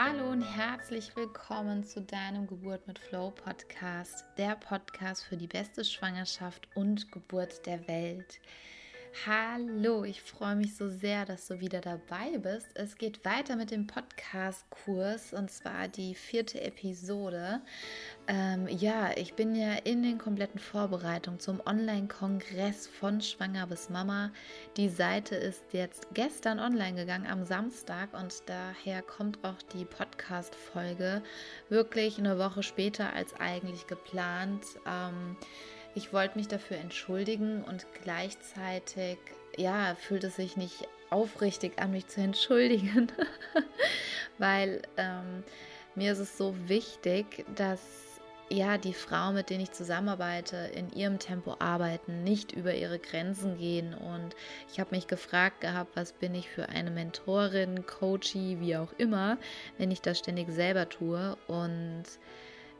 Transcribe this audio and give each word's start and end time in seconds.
Hallo 0.00 0.30
und 0.30 0.42
herzlich 0.42 1.16
willkommen 1.16 1.82
zu 1.82 2.00
deinem 2.00 2.46
Geburt 2.46 2.86
mit 2.86 3.00
Flow 3.00 3.32
Podcast, 3.32 4.24
der 4.36 4.54
Podcast 4.54 5.24
für 5.24 5.36
die 5.36 5.48
beste 5.48 5.84
Schwangerschaft 5.84 6.68
und 6.76 7.10
Geburt 7.10 7.66
der 7.66 7.88
Welt. 7.88 8.38
Hallo, 9.26 10.04
ich 10.04 10.20
freue 10.20 10.54
mich 10.54 10.76
so 10.76 10.88
sehr, 10.88 11.24
dass 11.24 11.48
du 11.48 11.60
wieder 11.60 11.80
dabei 11.80 12.38
bist. 12.38 12.68
Es 12.74 12.96
geht 12.96 13.24
weiter 13.24 13.56
mit 13.56 13.70
dem 13.70 13.86
Podcast-Kurs 13.86 15.32
und 15.32 15.50
zwar 15.50 15.88
die 15.88 16.14
vierte 16.14 16.60
Episode. 16.60 17.60
Ähm, 18.26 18.68
ja, 18.68 19.10
ich 19.16 19.34
bin 19.34 19.54
ja 19.54 19.72
in 19.84 20.02
den 20.02 20.18
kompletten 20.18 20.60
Vorbereitungen 20.60 21.40
zum 21.40 21.60
Online-Kongress 21.64 22.86
von 22.86 23.20
Schwanger 23.20 23.66
bis 23.66 23.88
Mama. 23.88 24.30
Die 24.76 24.90
Seite 24.90 25.36
ist 25.36 25.72
jetzt 25.72 26.06
gestern 26.12 26.58
online 26.60 26.94
gegangen 26.94 27.26
am 27.26 27.44
Samstag 27.44 28.12
und 28.12 28.34
daher 28.46 29.02
kommt 29.02 29.42
auch 29.42 29.62
die 29.72 29.86
Podcast-Folge 29.86 31.22
wirklich 31.70 32.18
eine 32.18 32.38
Woche 32.38 32.62
später 32.62 33.12
als 33.14 33.34
eigentlich 33.40 33.86
geplant. 33.86 34.64
Ähm, 34.86 35.36
ich 35.98 36.12
wollte 36.12 36.38
mich 36.38 36.46
dafür 36.46 36.76
entschuldigen 36.76 37.64
und 37.64 37.84
gleichzeitig, 38.04 39.18
ja, 39.56 39.96
fühlt 39.96 40.22
es 40.22 40.36
sich 40.36 40.56
nicht 40.56 40.86
aufrichtig 41.10 41.72
an, 41.80 41.90
mich 41.90 42.06
zu 42.06 42.20
entschuldigen, 42.22 43.08
weil 44.38 44.82
ähm, 44.96 45.42
mir 45.96 46.12
ist 46.12 46.20
es 46.20 46.38
so 46.38 46.54
wichtig, 46.68 47.44
dass 47.56 47.80
ja, 48.48 48.78
die 48.78 48.94
Frauen, 48.94 49.34
mit 49.34 49.50
denen 49.50 49.64
ich 49.64 49.72
zusammenarbeite, 49.72 50.56
in 50.72 50.90
ihrem 50.90 51.18
Tempo 51.18 51.56
arbeiten, 51.58 52.22
nicht 52.22 52.52
über 52.52 52.74
ihre 52.74 52.98
Grenzen 52.98 53.58
gehen. 53.58 53.92
Und 53.92 54.34
ich 54.72 54.80
habe 54.80 54.94
mich 54.94 55.06
gefragt 55.06 55.60
gehabt, 55.60 55.96
was 55.96 56.12
bin 56.12 56.34
ich 56.34 56.48
für 56.48 56.68
eine 56.68 56.90
Mentorin, 56.90 57.84
Coachie, 57.86 58.58
wie 58.60 58.76
auch 58.76 58.92
immer, 58.96 59.36
wenn 59.76 59.90
ich 59.90 60.00
das 60.00 60.20
ständig 60.20 60.48
selber 60.48 60.88
tue 60.88 61.36
und 61.46 62.04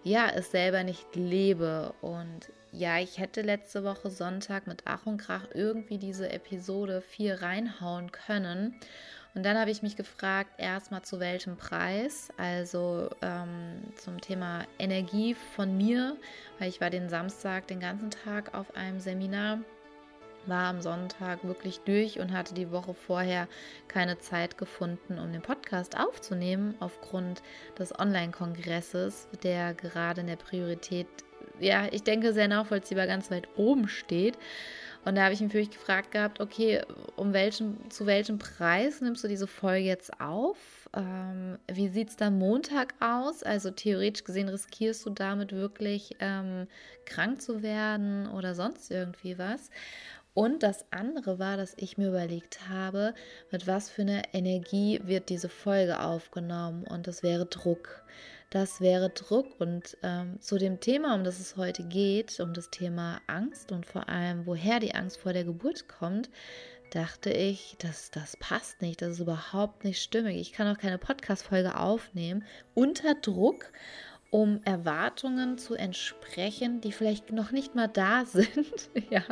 ja, 0.05 0.31
es 0.35 0.51
selber 0.51 0.83
nicht 0.85 1.15
lebe. 1.15 1.95
Und 2.01 2.51
ja, 2.73 2.99
ich 2.99 3.19
hätte 3.19 3.43
letzte 3.43 3.85
Woche 3.85 4.11
Sonntag 4.11 4.67
mit 4.67 4.83
Ach 4.85 5.07
und 5.07 5.19
Krach 5.19 5.47
irgendwie 5.55 5.99
diese 5.99 6.31
Episode 6.31 7.01
4 7.01 7.43
reinhauen 7.43 8.13
können. 8.13 8.79
Und 9.35 9.45
dann 9.45 9.59
habe 9.59 9.71
ich 9.71 9.83
mich 9.83 9.97
gefragt, 9.97 10.51
erstmal 10.59 11.03
zu 11.03 11.21
welchem 11.21 11.57
Preis, 11.57 12.29
also 12.39 13.09
ähm, 13.23 13.83
zum 13.97 14.21
Thema 14.21 14.65
Energie 14.79 15.35
von 15.55 15.77
mir, 15.77 16.17
weil 16.59 16.69
ich 16.69 16.81
war 16.81 16.91
den 16.91 17.09
Samstag 17.09 17.67
den 17.69 17.79
ganzen 17.79 18.11
Tag 18.11 18.55
auf 18.55 18.75
einem 18.75 19.01
Seminar, 19.01 19.59
war 20.49 20.65
am 20.65 20.81
Sonntag 20.81 21.45
wirklich 21.45 21.81
durch 21.81 22.19
und 22.19 22.33
hatte 22.33 22.55
die 22.55 22.71
Woche 22.71 22.95
vorher 22.95 23.49
keine 23.87 24.19
Zeit 24.19 24.59
gefunden, 24.59 25.19
um 25.19 25.33
den 25.33 25.43
Podcast 25.43 25.99
aufzunehmen, 25.99 26.75
aufgrund 26.81 27.43
des 27.79 27.99
Online-Kongresses, 27.99 29.29
der 29.43 29.75
gerade 29.75 30.23
in 30.23 30.27
der 30.27 30.37
Priorität 30.37 31.07
ja, 31.61 31.87
ich 31.91 32.03
denke, 32.03 32.33
sehr 32.33 32.49
nachvollziehbar 32.49 33.07
ganz 33.07 33.31
weit 33.31 33.49
oben 33.57 33.89
steht. 33.89 34.39
Und 35.05 35.15
da 35.15 35.23
habe 35.23 35.33
ich 35.33 35.41
mich 35.41 35.49
natürlich 35.49 35.71
gefragt 35.71 36.11
gehabt, 36.11 36.41
okay, 36.41 36.83
um 37.17 37.33
welchen, 37.33 37.91
zu 37.91 38.05
welchem 38.07 38.39
Preis 38.39 39.01
nimmst 39.01 39.25
du 39.25 39.29
diese 39.29 39.47
Folge 39.47 39.87
jetzt 39.87 40.21
auf? 40.21 40.89
Ähm, 40.95 41.59
wie 41.71 41.89
sieht 41.89 42.11
es 42.11 42.17
da 42.17 42.31
Montag 42.31 42.95
aus? 43.01 43.43
Also 43.43 43.71
theoretisch 43.71 44.25
gesehen 44.25 44.49
riskierst 44.49 45.07
du 45.07 45.11
damit 45.11 45.53
wirklich 45.53 46.17
ähm, 46.21 46.67
krank 47.07 47.41
zu 47.41 47.62
werden 47.62 48.27
oder 48.29 48.55
sonst 48.55 48.91
irgendwie 48.91 49.39
was. 49.39 49.71
Und 50.39 50.62
das 50.62 50.84
andere 50.92 51.41
war, 51.41 51.56
dass 51.56 51.75
ich 51.78 51.98
mir 51.98 52.11
überlegt 52.11 52.69
habe, 52.69 53.12
mit 53.50 53.67
was 53.67 53.91
für 53.91 54.03
einer 54.03 54.22
Energie 54.33 55.00
wird 55.03 55.31
diese 55.31 55.48
Folge 55.48 55.98
aufgenommen. 55.98 56.84
Und 56.84 57.09
das 57.09 57.25
wäre 57.25 57.47
Druck 57.47 58.04
das 58.50 58.81
wäre 58.81 59.10
Druck. 59.10 59.60
Und 59.60 59.97
ähm, 60.03 60.41
zu 60.41 60.59
dem 60.59 60.81
Thema, 60.81 61.15
um 61.15 61.25
das 61.25 61.41
es 61.41 61.56
heute 61.56 61.82
geht, 61.82 62.38
um 62.41 62.54
das 62.54 62.71
Thema 62.71 63.21
Angst 63.27 63.72
und 63.72 63.84
vor 63.84 64.09
allem, 64.09 64.47
woher 64.47 64.81
die 64.81 64.94
Angst 64.94 65.19
vor 65.19 65.32
der 65.32 65.44
Geburt 65.44 65.88
kommt, 65.88 66.31
dachte 66.91 67.31
ich, 67.31 67.77
dass 67.78 68.10
das 68.10 68.37
passt 68.38 68.81
nicht, 68.81 69.03
das 69.03 69.15
ist 69.15 69.21
überhaupt 69.21 69.84
nicht 69.84 70.00
stimmig. 70.00 70.37
Ich 70.37 70.53
kann 70.53 70.75
auch 70.75 70.81
keine 70.81 70.98
Podcast-Folge 70.98 71.77
aufnehmen 71.77 72.44
unter 72.75 73.15
Druck 73.15 73.71
um 74.31 74.61
Erwartungen 74.65 75.56
zu 75.56 75.75
entsprechen, 75.75 76.83
die 76.83 76.93
vielleicht 76.93 77.33
noch 77.33 77.50
nicht 77.50 77.75
mal 77.75 77.89
da 77.89 78.25
sind, 78.27 78.91
ja, 79.11 79.22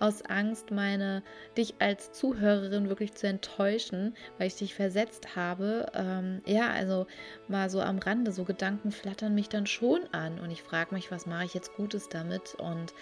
aus 0.00 0.22
Angst, 0.22 0.70
meine 0.70 1.22
dich 1.56 1.74
als 1.78 2.12
Zuhörerin 2.12 2.88
wirklich 2.88 3.14
zu 3.14 3.26
enttäuschen, 3.26 4.14
weil 4.38 4.46
ich 4.46 4.56
dich 4.56 4.74
versetzt 4.74 5.36
habe. 5.36 5.86
Ähm, 5.94 6.40
ja, 6.46 6.70
also 6.70 7.06
mal 7.48 7.68
so 7.68 7.80
am 7.80 7.98
Rande, 7.98 8.32
so 8.32 8.44
Gedanken 8.44 8.92
flattern 8.92 9.34
mich 9.34 9.48
dann 9.48 9.66
schon 9.66 10.00
an 10.12 10.38
und 10.38 10.50
ich 10.50 10.62
frage 10.62 10.94
mich, 10.94 11.10
was 11.10 11.26
mache 11.26 11.44
ich 11.44 11.54
jetzt 11.54 11.74
Gutes 11.74 12.08
damit 12.08 12.54
und 12.54 12.94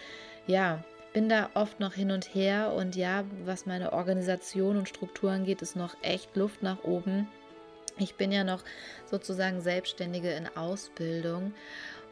ja, 0.46 0.82
bin 1.12 1.28
da 1.28 1.50
oft 1.54 1.78
noch 1.78 1.92
hin 1.92 2.10
und 2.10 2.34
her 2.34 2.72
und 2.72 2.96
ja, 2.96 3.24
was 3.44 3.66
meine 3.66 3.92
Organisation 3.92 4.76
und 4.76 4.88
Strukturen 4.88 5.34
angeht, 5.34 5.62
ist 5.62 5.76
noch 5.76 5.94
echt 6.02 6.34
Luft 6.36 6.62
nach 6.62 6.82
oben. 6.84 7.28
Ich 7.98 8.14
bin 8.14 8.32
ja 8.32 8.44
noch 8.44 8.62
sozusagen 9.10 9.60
Selbstständige 9.60 10.30
in 10.30 10.48
Ausbildung 10.56 11.52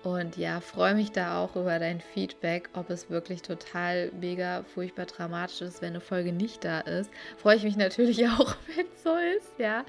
und 0.02 0.38
ja, 0.38 0.60
freue 0.60 0.94
mich 0.94 1.12
da 1.12 1.42
auch 1.42 1.56
über 1.56 1.78
dein 1.78 2.00
Feedback, 2.00 2.70
ob 2.72 2.88
es 2.88 3.10
wirklich 3.10 3.42
total 3.42 4.10
mega 4.18 4.62
furchtbar 4.62 5.04
dramatisch 5.04 5.60
ist, 5.60 5.82
wenn 5.82 5.90
eine 5.90 6.00
Folge 6.00 6.32
nicht 6.32 6.64
da 6.64 6.80
ist. 6.80 7.10
Freue 7.36 7.56
ich 7.56 7.64
mich 7.64 7.76
natürlich 7.76 8.26
auch, 8.28 8.56
wenn 8.74 8.86
es 8.86 9.02
so 9.02 9.14
ist, 9.14 9.58
ja. 9.58 9.84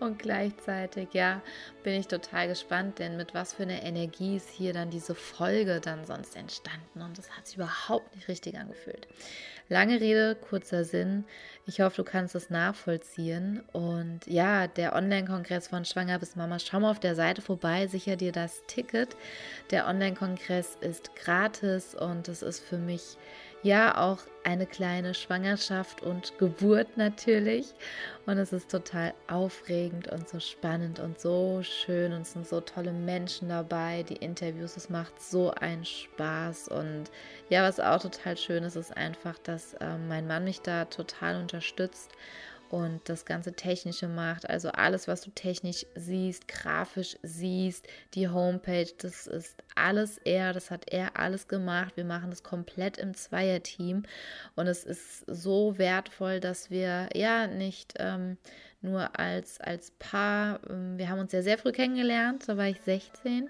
Und 0.00 0.18
gleichzeitig, 0.18 1.08
ja, 1.12 1.40
bin 1.82 1.94
ich 1.94 2.08
total 2.08 2.48
gespannt, 2.48 2.98
denn 2.98 3.16
mit 3.16 3.32
was 3.32 3.54
für 3.54 3.62
einer 3.62 3.82
Energie 3.82 4.36
ist 4.36 4.50
hier 4.50 4.74
dann 4.74 4.90
diese 4.90 5.14
Folge 5.14 5.80
dann 5.80 6.04
sonst 6.04 6.36
entstanden 6.36 7.00
und 7.00 7.16
das 7.16 7.30
hat 7.30 7.46
sich 7.46 7.56
überhaupt 7.56 8.14
nicht 8.14 8.28
richtig 8.28 8.58
angefühlt. 8.58 9.06
Lange 9.68 10.00
Rede, 10.00 10.34
kurzer 10.34 10.84
Sinn. 10.84 11.24
Ich 11.66 11.80
hoffe, 11.80 11.96
du 11.96 12.04
kannst 12.04 12.34
es 12.34 12.50
nachvollziehen. 12.50 13.62
Und 13.72 14.20
ja, 14.26 14.66
der 14.66 14.94
Online-Kongress 14.94 15.68
von 15.68 15.86
Schwanger 15.86 16.18
bis 16.18 16.36
Mama, 16.36 16.58
schau 16.58 16.80
mal 16.80 16.90
auf 16.90 17.00
der 17.00 17.14
Seite 17.14 17.40
vorbei, 17.40 17.86
sicher 17.86 18.16
dir 18.16 18.32
das 18.32 18.62
Ticket. 18.66 19.16
Der 19.70 19.86
Online-Kongress 19.86 20.76
ist 20.82 21.16
gratis 21.16 21.94
und 21.94 22.28
es 22.28 22.42
ist 22.42 22.60
für 22.60 22.76
mich 22.76 23.16
ja 23.62 23.96
auch 23.96 24.18
eine 24.44 24.66
kleine 24.66 25.14
Schwangerschaft 25.14 26.02
und 26.02 26.38
Geburt 26.38 26.96
natürlich. 26.96 27.74
Und 28.26 28.38
es 28.38 28.52
ist 28.52 28.70
total 28.70 29.14
aufregend 29.26 30.08
und 30.08 30.28
so 30.28 30.40
spannend 30.40 31.00
und 31.00 31.20
so 31.20 31.60
schön 31.62 32.12
und 32.12 32.22
es 32.22 32.32
sind 32.32 32.46
so 32.46 32.60
tolle 32.60 32.92
Menschen 32.92 33.48
dabei, 33.48 34.02
die 34.02 34.16
Interviews, 34.16 34.76
es 34.76 34.88
macht 34.88 35.20
so 35.20 35.50
einen 35.50 35.84
Spaß. 35.84 36.68
Und 36.68 37.10
ja, 37.48 37.62
was 37.62 37.80
auch 37.80 38.00
total 38.00 38.36
schön 38.36 38.64
ist, 38.64 38.76
ist 38.76 38.96
einfach, 38.96 39.38
dass 39.38 39.74
äh, 39.74 39.98
mein 40.08 40.26
Mann 40.26 40.44
mich 40.44 40.60
da 40.60 40.84
total 40.86 41.40
unterstützt 41.40 42.12
und 42.70 43.08
das 43.08 43.24
ganze 43.24 43.52
Technische 43.52 44.08
macht. 44.08 44.48
Also 44.48 44.70
alles, 44.70 45.08
was 45.08 45.20
du 45.22 45.30
technisch 45.30 45.86
siehst, 45.94 46.48
grafisch 46.48 47.16
siehst, 47.22 47.86
die 48.14 48.28
Homepage, 48.28 48.88
das 48.98 49.26
ist 49.26 49.56
alles 49.74 50.18
er, 50.18 50.52
das 50.52 50.70
hat 50.70 50.92
er 50.92 51.18
alles 51.18 51.48
gemacht. 51.48 51.96
Wir 51.96 52.04
machen 52.04 52.30
das 52.30 52.42
komplett 52.42 52.98
im 52.98 53.14
Zweierteam 53.14 54.04
und 54.56 54.66
es 54.66 54.84
ist 54.84 55.24
so 55.26 55.78
wertvoll, 55.78 56.40
dass 56.40 56.70
wir 56.70 57.08
ja 57.14 57.46
nicht 57.46 57.94
ähm, 57.98 58.38
nur 58.80 59.18
als, 59.18 59.60
als 59.60 59.92
Paar, 59.92 60.60
ähm, 60.68 60.98
wir 60.98 61.08
haben 61.08 61.18
uns 61.18 61.32
ja 61.32 61.42
sehr 61.42 61.58
früh 61.58 61.72
kennengelernt, 61.72 62.48
da 62.48 62.56
war 62.56 62.68
ich 62.68 62.80
16 62.82 63.48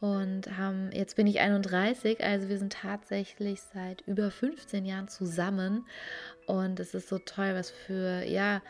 und 0.00 0.56
haben, 0.58 0.90
jetzt 0.92 1.16
bin 1.16 1.26
ich 1.26 1.40
31, 1.40 2.22
also 2.22 2.48
wir 2.48 2.58
sind 2.58 2.74
tatsächlich 2.74 3.62
seit 3.62 4.02
über 4.02 4.30
15 4.30 4.84
Jahren 4.84 5.08
zusammen. 5.08 5.86
Und 6.46 6.78
es 6.80 6.94
ist 6.94 7.08
so 7.08 7.18
toll, 7.18 7.54
was 7.54 7.70
für, 7.70 8.22
ja, 8.24 8.62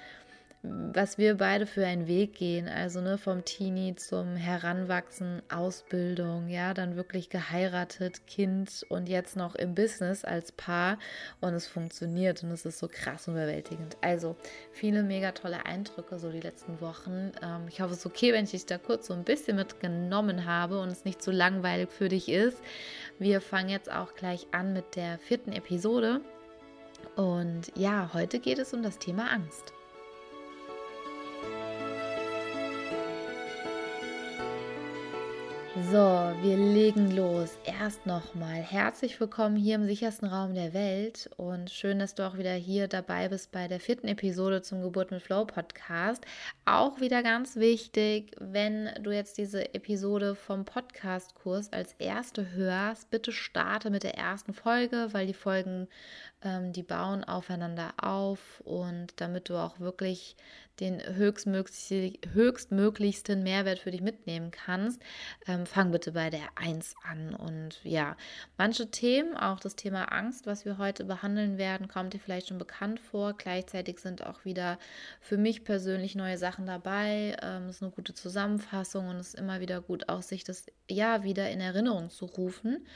was 0.92 1.18
wir 1.18 1.36
beide 1.36 1.66
für 1.66 1.86
einen 1.86 2.06
Weg 2.06 2.34
gehen. 2.34 2.68
Also 2.68 3.00
ne, 3.00 3.18
vom 3.18 3.44
Teenie 3.44 3.94
zum 3.96 4.36
Heranwachsen, 4.36 5.42
Ausbildung, 5.48 6.48
ja, 6.48 6.74
dann 6.74 6.96
wirklich 6.96 7.28
geheiratet, 7.28 8.26
Kind 8.26 8.84
und 8.88 9.08
jetzt 9.08 9.36
noch 9.36 9.54
im 9.54 9.74
Business 9.74 10.24
als 10.24 10.52
Paar. 10.52 10.98
Und 11.40 11.54
es 11.54 11.66
funktioniert 11.66 12.42
und 12.42 12.50
es 12.50 12.64
ist 12.64 12.78
so 12.78 12.88
krass 12.88 13.28
und 13.28 13.34
überwältigend. 13.34 13.96
Also 14.00 14.36
viele 14.72 15.02
mega 15.02 15.32
tolle 15.32 15.66
Eindrücke 15.66 16.18
so 16.18 16.30
die 16.30 16.40
letzten 16.40 16.80
Wochen. 16.80 17.32
Ähm, 17.42 17.66
ich 17.68 17.80
hoffe, 17.80 17.92
es 17.92 18.00
ist 18.00 18.06
okay, 18.06 18.32
wenn 18.32 18.44
ich 18.44 18.50
dich 18.52 18.66
da 18.66 18.78
kurz 18.78 19.06
so 19.06 19.14
ein 19.14 19.24
bisschen 19.24 19.56
mitgenommen 19.56 20.46
habe 20.46 20.80
und 20.80 20.88
es 20.88 21.04
nicht 21.04 21.22
zu 21.22 21.30
langweilig 21.30 21.90
für 21.90 22.08
dich 22.08 22.28
ist. 22.28 22.58
Wir 23.18 23.40
fangen 23.40 23.68
jetzt 23.68 23.90
auch 23.90 24.14
gleich 24.14 24.46
an 24.52 24.72
mit 24.72 24.96
der 24.96 25.18
vierten 25.18 25.52
Episode. 25.52 26.20
Und 27.14 27.72
ja, 27.76 28.10
heute 28.12 28.40
geht 28.40 28.58
es 28.58 28.74
um 28.74 28.82
das 28.82 28.98
Thema 28.98 29.30
Angst. 29.30 29.75
So, 35.82 36.32
wir 36.40 36.56
legen 36.56 37.14
los. 37.14 37.58
Erst 37.64 38.06
nochmal 38.06 38.62
herzlich 38.62 39.20
willkommen 39.20 39.56
hier 39.56 39.74
im 39.74 39.84
sichersten 39.84 40.26
Raum 40.26 40.54
der 40.54 40.72
Welt 40.72 41.28
und 41.36 41.70
schön, 41.70 41.98
dass 41.98 42.14
du 42.14 42.26
auch 42.26 42.38
wieder 42.38 42.54
hier 42.54 42.88
dabei 42.88 43.28
bist 43.28 43.52
bei 43.52 43.68
der 43.68 43.78
vierten 43.78 44.08
Episode 44.08 44.62
zum 44.62 44.80
Geburt 44.80 45.10
mit 45.10 45.20
Flow 45.20 45.44
Podcast. 45.44 46.24
Auch 46.64 46.98
wieder 47.00 47.22
ganz 47.22 47.56
wichtig, 47.56 48.34
wenn 48.40 48.88
du 49.02 49.10
jetzt 49.10 49.36
diese 49.36 49.74
Episode 49.74 50.34
vom 50.34 50.64
Podcast-Kurs 50.64 51.70
als 51.74 51.92
erste 51.98 52.52
hörst, 52.52 53.10
bitte 53.10 53.30
starte 53.30 53.90
mit 53.90 54.02
der 54.02 54.16
ersten 54.16 54.54
Folge, 54.54 55.08
weil 55.12 55.26
die 55.26 55.34
Folgen, 55.34 55.88
ähm, 56.42 56.72
die 56.72 56.82
bauen 56.82 57.24
aufeinander 57.24 57.94
auf 57.98 58.60
und 58.64 59.20
damit 59.20 59.48
du 59.48 59.56
auch 59.56 59.80
wirklich 59.80 60.36
den 60.80 61.00
höchstmöglichsten 61.00 63.42
Mehrwert 63.42 63.78
für 63.78 63.90
dich 63.90 64.02
mitnehmen 64.02 64.50
kannst, 64.50 65.00
ähm, 65.46 65.64
fang 65.64 65.90
bitte 65.90 66.12
bei 66.12 66.28
der 66.30 66.46
1 66.54 66.94
an. 67.02 67.34
Und 67.34 67.80
ja, 67.82 68.16
manche 68.58 68.90
Themen, 68.90 69.34
auch 69.36 69.58
das 69.58 69.74
Thema 69.76 70.12
Angst, 70.12 70.46
was 70.46 70.64
wir 70.64 70.78
heute 70.78 71.04
behandeln 71.04 71.58
werden, 71.58 71.88
kommt 71.88 72.12
dir 72.12 72.20
vielleicht 72.20 72.48
schon 72.48 72.58
bekannt 72.58 73.00
vor. 73.00 73.32
Gleichzeitig 73.32 73.98
sind 74.00 74.24
auch 74.26 74.44
wieder 74.44 74.78
für 75.20 75.38
mich 75.38 75.64
persönlich 75.64 76.14
neue 76.14 76.38
Sachen 76.38 76.66
dabei. 76.66 77.36
Ähm, 77.42 77.68
es 77.68 77.76
ist 77.76 77.82
eine 77.82 77.92
gute 77.92 78.14
Zusammenfassung 78.14 79.08
und 79.08 79.16
es 79.16 79.28
ist 79.28 79.38
immer 79.38 79.60
wieder 79.60 79.80
gut, 79.80 80.10
auch 80.10 80.22
sich 80.22 80.44
das 80.44 80.66
ja 80.90 81.22
wieder 81.22 81.50
in 81.50 81.60
Erinnerung 81.60 82.10
zu 82.10 82.26
rufen. 82.26 82.86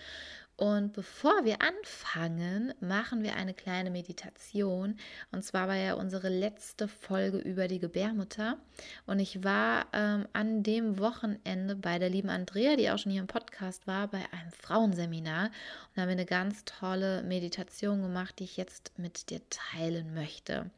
Und 0.61 0.93
bevor 0.93 1.47
wir 1.47 1.57
anfangen, 1.63 2.75
machen 2.81 3.23
wir 3.23 3.35
eine 3.35 3.55
kleine 3.55 3.91
Meditation. 3.91 4.99
Und 5.33 5.43
zwar 5.43 5.69
war 5.69 5.77
ja 5.77 5.95
unsere 5.95 6.29
letzte 6.29 6.87
Folge 6.87 7.39
über 7.39 7.67
die 7.67 7.79
Gebärmutter. 7.79 8.59
Und 9.07 9.21
ich 9.21 9.43
war 9.43 9.87
ähm, 9.95 10.29
an 10.35 10.63
dem 10.63 10.99
Wochenende 10.99 11.77
bei 11.77 11.99
der 11.99 12.11
lieben 12.11 12.29
Andrea, 12.29 12.77
die 12.77 12.91
auch 12.91 12.99
schon 12.99 13.11
hier 13.11 13.23
im 13.23 13.27
Podcast 13.27 13.87
war, 13.87 14.09
bei 14.09 14.19
einem 14.33 14.53
Frauenseminar. 14.53 15.47
Und 15.47 15.53
da 15.97 16.03
haben 16.03 16.09
wir 16.09 16.13
eine 16.13 16.27
ganz 16.27 16.67
tolle 16.67 17.23
Meditation 17.23 18.03
gemacht, 18.03 18.39
die 18.39 18.45
ich 18.45 18.59
jetzt 18.59 18.93
mit 18.99 19.31
dir 19.31 19.41
teilen 19.49 20.13
möchte. 20.13 20.71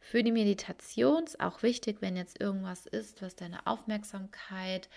Für 0.00 0.22
die 0.22 0.32
Meditation 0.32 1.24
ist 1.24 1.40
auch 1.40 1.62
wichtig, 1.62 1.98
wenn 2.00 2.16
jetzt 2.16 2.38
irgendwas 2.40 2.84
ist, 2.84 3.22
was 3.22 3.36
deine 3.36 3.66
Aufmerksamkeit 3.66 4.90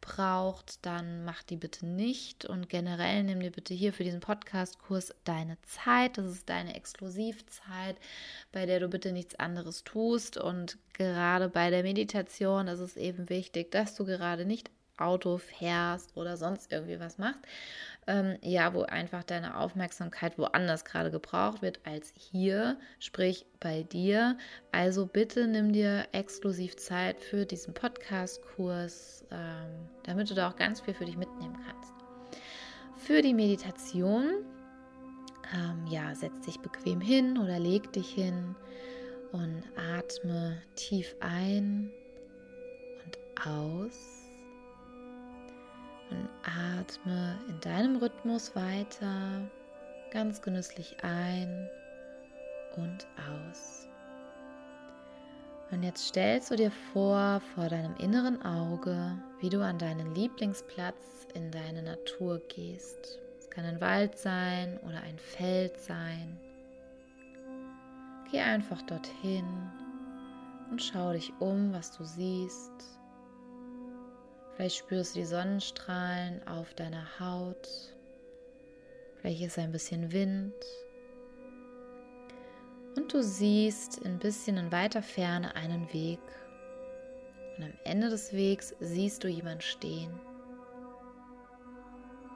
braucht, 0.00 0.84
dann 0.84 1.24
mach 1.24 1.42
die 1.42 1.56
bitte 1.56 1.86
nicht. 1.86 2.44
Und 2.44 2.68
generell 2.68 3.22
nimm 3.22 3.40
dir 3.40 3.50
bitte 3.50 3.74
hier 3.74 3.83
für 3.92 4.04
diesen 4.04 4.20
Podcast-Kurs 4.20 5.14
deine 5.24 5.56
Zeit. 5.62 6.18
Das 6.18 6.26
ist 6.26 6.48
deine 6.48 6.74
Exklusivzeit, 6.74 7.96
bei 8.52 8.66
der 8.66 8.80
du 8.80 8.88
bitte 8.88 9.12
nichts 9.12 9.34
anderes 9.36 9.84
tust. 9.84 10.36
Und 10.36 10.78
gerade 10.92 11.48
bei 11.48 11.70
der 11.70 11.82
Meditation 11.82 12.68
ist 12.68 12.80
es 12.80 12.96
eben 12.96 13.28
wichtig, 13.28 13.70
dass 13.70 13.94
du 13.94 14.04
gerade 14.04 14.44
nicht 14.44 14.70
Auto 14.96 15.38
fährst 15.38 16.16
oder 16.16 16.36
sonst 16.36 16.72
irgendwie 16.72 17.00
was 17.00 17.18
machst, 17.18 17.40
ähm, 18.06 18.36
ja, 18.42 18.74
wo 18.74 18.82
einfach 18.82 19.24
deine 19.24 19.58
Aufmerksamkeit 19.58 20.38
woanders 20.38 20.84
gerade 20.84 21.10
gebraucht 21.10 21.62
wird 21.62 21.80
als 21.84 22.12
hier, 22.16 22.78
sprich 23.00 23.46
bei 23.60 23.82
dir. 23.82 24.38
Also 24.72 25.06
bitte 25.06 25.46
nimm 25.46 25.72
dir 25.72 26.06
exklusiv 26.12 26.76
Zeit 26.76 27.20
für 27.20 27.46
diesen 27.46 27.74
Podcast-Kurs, 27.74 29.24
ähm, 29.30 29.88
damit 30.04 30.30
du 30.30 30.34
da 30.34 30.50
auch 30.50 30.56
ganz 30.56 30.80
viel 30.80 30.94
für 30.94 31.06
dich 31.06 31.16
mitnehmen 31.16 31.58
kannst. 31.66 31.93
Für 32.96 33.20
die 33.20 33.34
Meditation, 33.34 34.44
ähm, 35.54 35.86
ja, 35.86 36.14
setz 36.14 36.40
dich 36.40 36.58
bequem 36.60 37.00
hin 37.00 37.38
oder 37.38 37.58
leg 37.58 37.92
dich 37.92 38.08
hin 38.08 38.54
und 39.32 39.62
atme 39.76 40.56
tief 40.76 41.14
ein 41.20 41.90
und 43.04 43.46
aus 43.46 43.98
und 46.10 46.28
atme 46.78 47.38
in 47.48 47.60
deinem 47.60 47.96
Rhythmus 47.96 48.54
weiter, 48.54 49.50
ganz 50.10 50.40
genüsslich 50.40 50.96
ein 51.02 51.68
und 52.76 53.06
aus. 53.28 53.88
Und 55.74 55.82
jetzt 55.82 56.06
stellst 56.06 56.52
du 56.52 56.54
dir 56.54 56.70
vor, 56.70 57.42
vor 57.56 57.68
deinem 57.68 57.96
inneren 57.96 58.40
Auge, 58.42 59.20
wie 59.40 59.48
du 59.48 59.60
an 59.60 59.76
deinen 59.76 60.14
Lieblingsplatz 60.14 61.26
in 61.34 61.50
deine 61.50 61.82
Natur 61.82 62.40
gehst. 62.46 63.18
Es 63.40 63.50
kann 63.50 63.64
ein 63.64 63.80
Wald 63.80 64.16
sein 64.16 64.78
oder 64.86 65.00
ein 65.00 65.18
Feld 65.18 65.76
sein. 65.80 66.38
Geh 68.30 68.38
einfach 68.38 68.82
dorthin 68.82 69.44
und 70.70 70.80
schau 70.80 71.12
dich 71.12 71.32
um, 71.40 71.72
was 71.72 71.90
du 71.96 72.04
siehst. 72.04 72.70
Vielleicht 74.54 74.76
spürst 74.76 75.16
du 75.16 75.18
die 75.18 75.26
Sonnenstrahlen 75.26 76.46
auf 76.46 76.72
deiner 76.74 77.18
Haut. 77.18 77.68
Vielleicht 79.16 79.42
ist 79.42 79.58
ein 79.58 79.72
bisschen 79.72 80.12
Wind. 80.12 80.54
Und 82.96 83.12
du 83.12 83.22
siehst 83.22 84.04
ein 84.04 84.18
bisschen 84.18 84.56
in 84.56 84.70
weiter 84.70 85.02
Ferne 85.02 85.54
einen 85.56 85.92
Weg. 85.92 86.20
Und 87.56 87.64
am 87.64 87.72
Ende 87.84 88.08
des 88.08 88.32
Wegs 88.32 88.74
siehst 88.80 89.24
du 89.24 89.28
jemanden 89.28 89.62
stehen. 89.62 90.12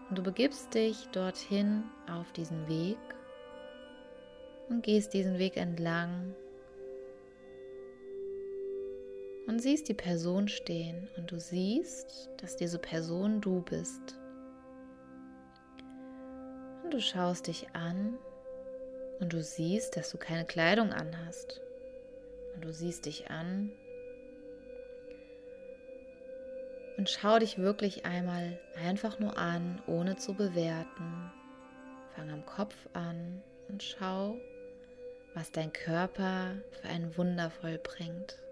Und 0.09 0.19
du 0.19 0.23
begibst 0.23 0.75
dich 0.75 1.07
dorthin 1.13 1.85
auf 2.11 2.33
diesen 2.33 2.67
Weg 2.69 2.99
und 4.69 4.83
gehst 4.83 5.13
diesen 5.13 5.39
Weg 5.39 5.57
entlang 5.57 6.35
und 9.47 9.61
siehst 9.61 9.89
die 9.89 9.95
Person 9.95 10.47
stehen 10.47 11.09
und 11.17 11.33
du 11.33 11.41
siehst, 11.41 12.31
dass 12.37 12.57
diese 12.57 12.79
Person 12.79 13.41
du 13.41 13.63
bist. 13.63 14.19
Und 16.85 16.93
du 16.93 17.01
schaust 17.01 17.47
dich 17.47 17.67
an 17.75 18.19
und 19.21 19.33
du 19.33 19.43
siehst, 19.43 19.97
dass 19.97 20.11
du 20.11 20.19
keine 20.19 20.45
Kleidung 20.45 20.93
anhast. 20.93 21.61
Und 22.55 22.65
du 22.65 22.73
siehst 22.73 23.07
dich 23.07 23.31
an 23.31 23.71
und 26.99 27.09
schau 27.09 27.39
dich 27.39 27.59
wirklich 27.59 28.05
einmal 28.05 28.59
einfach 28.85 29.21
nur 29.21 29.39
an, 29.39 29.81
ohne 29.87 30.17
zu 30.17 30.35
bewerten. 30.35 31.31
Fang 32.17 32.31
am 32.31 32.45
Kopf 32.45 32.75
an 32.93 33.41
und 33.69 33.85
schau, 33.85 34.37
was 35.35 35.53
dein 35.53 35.73
Körper 35.73 36.57
für 36.73 36.89
ein 36.89 37.17
Wunder 37.17 37.51
vollbringt. 37.51 38.43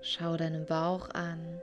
Schau 0.00 0.36
deinen 0.36 0.66
Bauch 0.66 1.10
an 1.10 1.60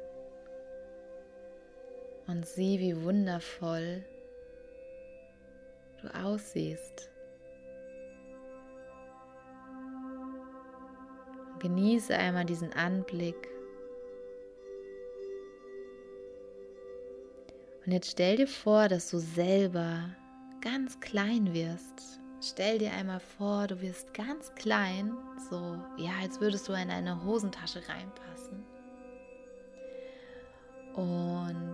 und 2.27 2.45
sieh, 2.45 2.79
wie 2.79 3.01
wundervoll 3.01 4.03
du 6.01 6.13
aussiehst. 6.13 7.09
Genieße 11.59 12.15
einmal 12.15 12.45
diesen 12.45 12.74
Anblick. 12.74 13.50
Und 17.85 17.91
jetzt 17.91 18.12
stell 18.12 18.38
dir 18.38 18.47
vor, 18.47 18.88
dass 18.88 19.09
du 19.12 19.19
selber 19.19 20.09
ganz 20.62 21.00
klein 21.00 21.53
wirst 21.53 22.19
Stell 22.47 22.77
dir 22.77 22.91
einmal 22.91 23.19
vor, 23.19 23.65
du 23.65 23.81
wirst 23.81 24.13
ganz 24.13 24.53
klein, 24.53 25.17
so 25.50 25.79
ja, 25.97 26.12
als 26.21 26.39
würdest 26.39 26.67
du 26.67 26.74
in 26.74 26.91
eine 26.91 27.24
Hosentasche 27.24 27.81
reinpassen. 27.89 28.63
Und 30.93 31.74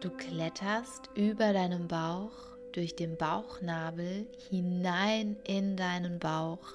du 0.00 0.10
kletterst 0.10 1.08
über 1.14 1.54
deinem 1.54 1.88
Bauch, 1.88 2.30
durch 2.72 2.94
den 2.94 3.16
Bauchnabel 3.16 4.26
hinein 4.50 5.36
in 5.44 5.76
deinen 5.78 6.18
Bauch. 6.18 6.74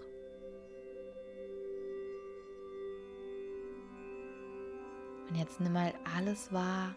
Und 5.35 5.41
jetzt 5.41 5.59
nimm 5.59 5.73
mal 5.73 5.93
alles 6.15 6.53
wahr. 6.53 6.95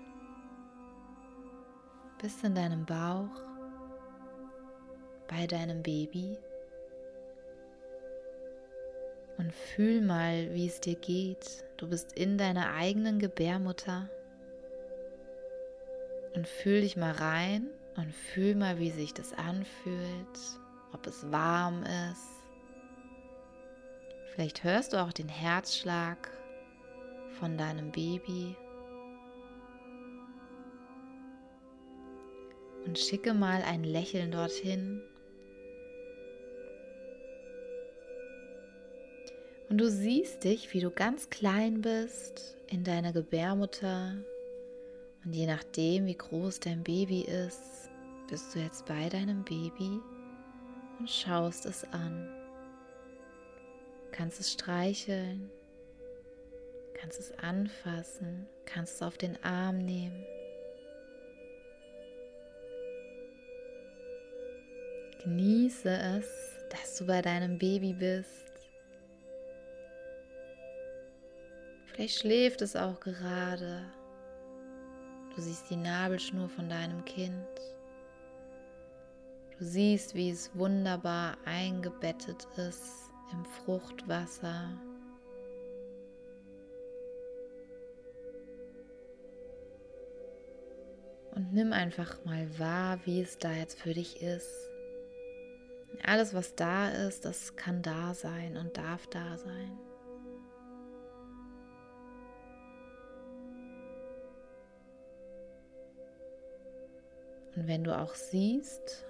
Bis 2.22 2.40
in 2.44 2.54
deinem 2.54 2.86
Bauch 2.86 3.42
bei 5.26 5.48
deinem 5.48 5.82
Baby 5.82 6.38
und 9.38 9.52
fühl 9.52 10.00
mal, 10.02 10.54
wie 10.54 10.68
es 10.68 10.80
dir 10.80 10.94
geht. 10.94 11.64
Du 11.78 11.88
bist 11.88 12.12
in 12.12 12.38
deiner 12.38 12.74
eigenen 12.74 13.18
Gebärmutter 13.18 14.08
und 16.36 16.46
fühl 16.46 16.82
dich 16.82 16.96
mal 16.96 17.12
rein 17.12 17.66
und 17.96 18.14
fühl 18.14 18.54
mal, 18.54 18.78
wie 18.78 18.92
sich 18.92 19.12
das 19.14 19.32
anfühlt, 19.32 20.38
ob 20.92 21.08
es 21.08 21.28
warm 21.32 21.82
ist. 21.82 22.28
Vielleicht 24.32 24.62
hörst 24.62 24.92
du 24.92 25.02
auch 25.02 25.12
den 25.12 25.28
Herzschlag 25.28 26.30
von 27.38 27.56
deinem 27.56 27.90
Baby. 27.90 28.56
Und 32.86 32.98
schicke 32.98 33.34
mal 33.34 33.62
ein 33.62 33.84
Lächeln 33.84 34.30
dorthin 34.30 35.02
Und 39.68 39.78
du 39.78 39.90
siehst 39.90 40.44
dich, 40.44 40.72
wie 40.72 40.80
du 40.80 40.90
ganz 40.90 41.28
klein 41.28 41.82
bist 41.82 42.56
in 42.68 42.84
deiner 42.84 43.12
Gebärmutter 43.12 44.14
Und 45.24 45.34
je 45.34 45.46
nachdem, 45.46 46.06
wie 46.06 46.16
groß 46.16 46.60
dein 46.60 46.82
Baby 46.82 47.22
ist, 47.22 47.90
bist 48.30 48.54
du 48.54 48.60
jetzt 48.60 48.86
bei 48.86 49.08
deinem 49.08 49.44
Baby 49.44 50.00
und 50.98 51.10
schaust 51.10 51.66
es 51.66 51.84
an. 51.92 52.28
Du 54.04 54.10
kannst 54.12 54.40
es 54.40 54.52
streicheln, 54.52 55.50
kannst 57.00 57.20
es 57.20 57.38
anfassen, 57.38 58.46
kannst 58.66 58.96
es 58.96 59.02
auf 59.02 59.16
den 59.16 59.42
Arm 59.44 59.78
nehmen. 59.78 60.24
Genieße 65.22 65.90
es, 65.90 66.26
dass 66.70 66.96
du 66.96 67.06
bei 67.06 67.22
deinem 67.22 67.58
Baby 67.58 67.92
bist. 67.92 68.52
Vielleicht 71.86 72.18
schläft 72.18 72.62
es 72.62 72.76
auch 72.76 72.98
gerade. 73.00 73.84
Du 75.34 75.42
siehst 75.42 75.70
die 75.70 75.76
Nabelschnur 75.76 76.48
von 76.48 76.68
deinem 76.68 77.04
Kind. 77.04 77.46
Du 79.58 79.64
siehst, 79.64 80.14
wie 80.14 80.30
es 80.30 80.56
wunderbar 80.56 81.36
eingebettet 81.44 82.46
ist 82.56 83.10
im 83.32 83.44
Fruchtwasser. 83.44 84.70
Und 91.38 91.52
nimm 91.52 91.72
einfach 91.72 92.24
mal 92.24 92.58
wahr, 92.58 92.98
wie 93.04 93.20
es 93.20 93.38
da 93.38 93.52
jetzt 93.52 93.80
für 93.80 93.94
dich 93.94 94.20
ist. 94.22 94.68
Alles, 96.04 96.34
was 96.34 96.56
da 96.56 96.88
ist, 96.88 97.24
das 97.24 97.54
kann 97.54 97.80
da 97.80 98.12
sein 98.12 98.56
und 98.56 98.76
darf 98.76 99.06
da 99.06 99.38
sein. 99.38 99.78
Und 107.54 107.68
wenn 107.68 107.84
du 107.84 107.96
auch 107.96 108.16
siehst, 108.16 109.06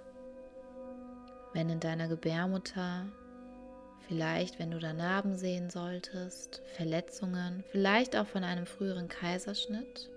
wenn 1.53 1.69
in 1.69 1.79
deiner 1.79 2.07
Gebärmutter 2.07 3.07
vielleicht, 4.07 4.59
wenn 4.59 4.69
du 4.69 4.77
da 4.77 4.93
Narben 4.93 5.35
sehen 5.35 5.71
solltest, 5.71 6.61
Verletzungen, 6.75 7.63
vielleicht 7.71 8.15
auch 8.15 8.27
von 8.27 8.43
einem 8.43 8.67
früheren 8.67 9.07
Kaiserschnitt, 9.07 10.11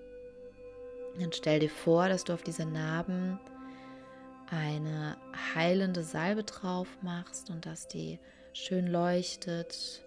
dann 1.18 1.32
stell 1.32 1.60
dir 1.60 1.70
vor, 1.70 2.08
dass 2.08 2.24
du 2.24 2.32
auf 2.32 2.42
diese 2.42 2.64
Narben 2.64 3.38
eine 4.50 5.16
heilende 5.54 6.02
Salbe 6.02 6.44
drauf 6.44 6.88
machst 7.02 7.50
und 7.50 7.64
dass 7.66 7.88
die 7.88 8.18
schön 8.52 8.86
leuchtet 8.86 10.02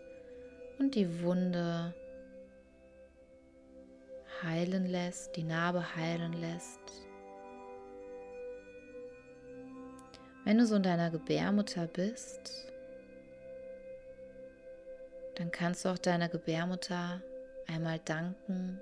und 0.77 0.95
die 0.95 1.21
Wunde 1.21 1.93
heilen 4.43 4.85
lässt, 4.85 5.35
die 5.35 5.43
Narbe 5.43 5.95
heilen 5.95 6.33
lässt. 6.33 6.79
Wenn 10.43 10.59
du 10.59 10.65
so 10.67 10.75
in 10.75 10.83
deiner 10.83 11.09
Gebärmutter 11.09 11.87
bist, 11.87 12.67
dann 15.35 15.51
kannst 15.51 15.85
du 15.85 15.89
auch 15.89 15.97
deiner 15.97 16.29
Gebärmutter 16.29 17.21
einmal 17.67 17.99
danken, 18.05 18.79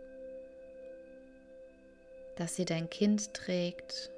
dass 2.36 2.56
sie 2.56 2.66
dein 2.66 2.90
Kind 2.90 3.34
trägt, 3.34 4.12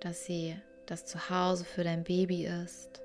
dass 0.00 0.24
sie 0.24 0.56
das 0.86 1.04
Zuhause 1.04 1.64
für 1.64 1.84
dein 1.84 2.04
Baby 2.04 2.46
ist. 2.46 3.00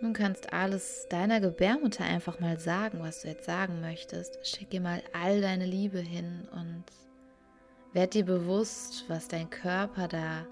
Du 0.00 0.12
kannst 0.12 0.52
alles 0.52 1.06
deiner 1.08 1.40
Gebärmutter 1.40 2.04
einfach 2.04 2.40
mal 2.40 2.58
sagen, 2.58 3.00
was 3.00 3.22
du 3.22 3.28
jetzt 3.28 3.44
sagen 3.44 3.80
möchtest. 3.80 4.44
Schick 4.44 4.74
ihr 4.74 4.80
mal 4.80 5.00
all 5.12 5.40
deine 5.40 5.64
Liebe 5.64 6.00
hin 6.00 6.48
und 6.50 6.84
werd 7.92 8.14
dir 8.14 8.24
bewusst, 8.24 9.04
was 9.08 9.28
dein 9.28 9.48
Körper 9.48 10.08
da 10.08 10.46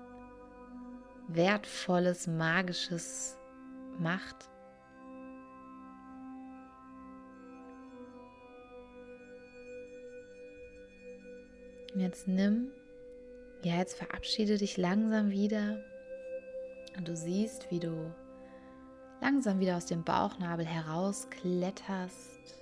Wertvolles, 1.26 2.26
Magisches 2.26 3.36
macht. 3.98 4.49
Und 11.94 12.00
jetzt 12.00 12.28
nimm, 12.28 12.70
ja, 13.62 13.76
jetzt 13.76 13.96
verabschiede 13.98 14.56
dich 14.56 14.76
langsam 14.76 15.30
wieder. 15.30 15.82
Und 16.96 17.08
du 17.08 17.16
siehst, 17.16 17.70
wie 17.70 17.80
du 17.80 18.12
langsam 19.20 19.60
wieder 19.60 19.76
aus 19.76 19.86
dem 19.86 20.04
Bauchnabel 20.04 20.64
herauskletterst, 20.64 22.56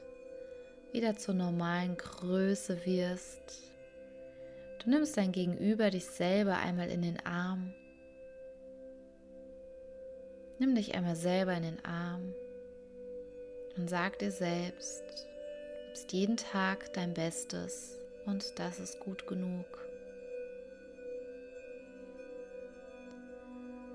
wieder 0.93 1.17
zur 1.17 1.35
normalen 1.35 1.97
Größe 1.97 2.85
wirst. 2.85 3.63
Du 4.83 4.91
nimmst 4.91 5.17
dein 5.17 5.33
Gegenüber, 5.33 5.91
dich 5.91 6.07
selber 6.07 6.57
einmal 6.57 6.89
in 6.89 7.03
den 7.03 7.25
Arm. 7.25 7.75
Nimm 10.59 10.75
dich 10.75 10.95
einmal 10.95 11.17
selber 11.17 11.55
in 11.55 11.63
den 11.63 11.85
Arm 11.85 12.35
und 13.77 13.89
sag 13.89 14.19
dir 14.19 14.33
selbst, 14.33 15.05
du 15.11 15.87
gibst 15.87 16.13
jeden 16.13 16.37
Tag 16.37 16.93
dein 16.95 17.15
Bestes 17.15 17.98
und 18.29 18.59
das 18.59 18.79
ist 18.79 19.01
gut 19.01 19.27
genug. 19.27 19.67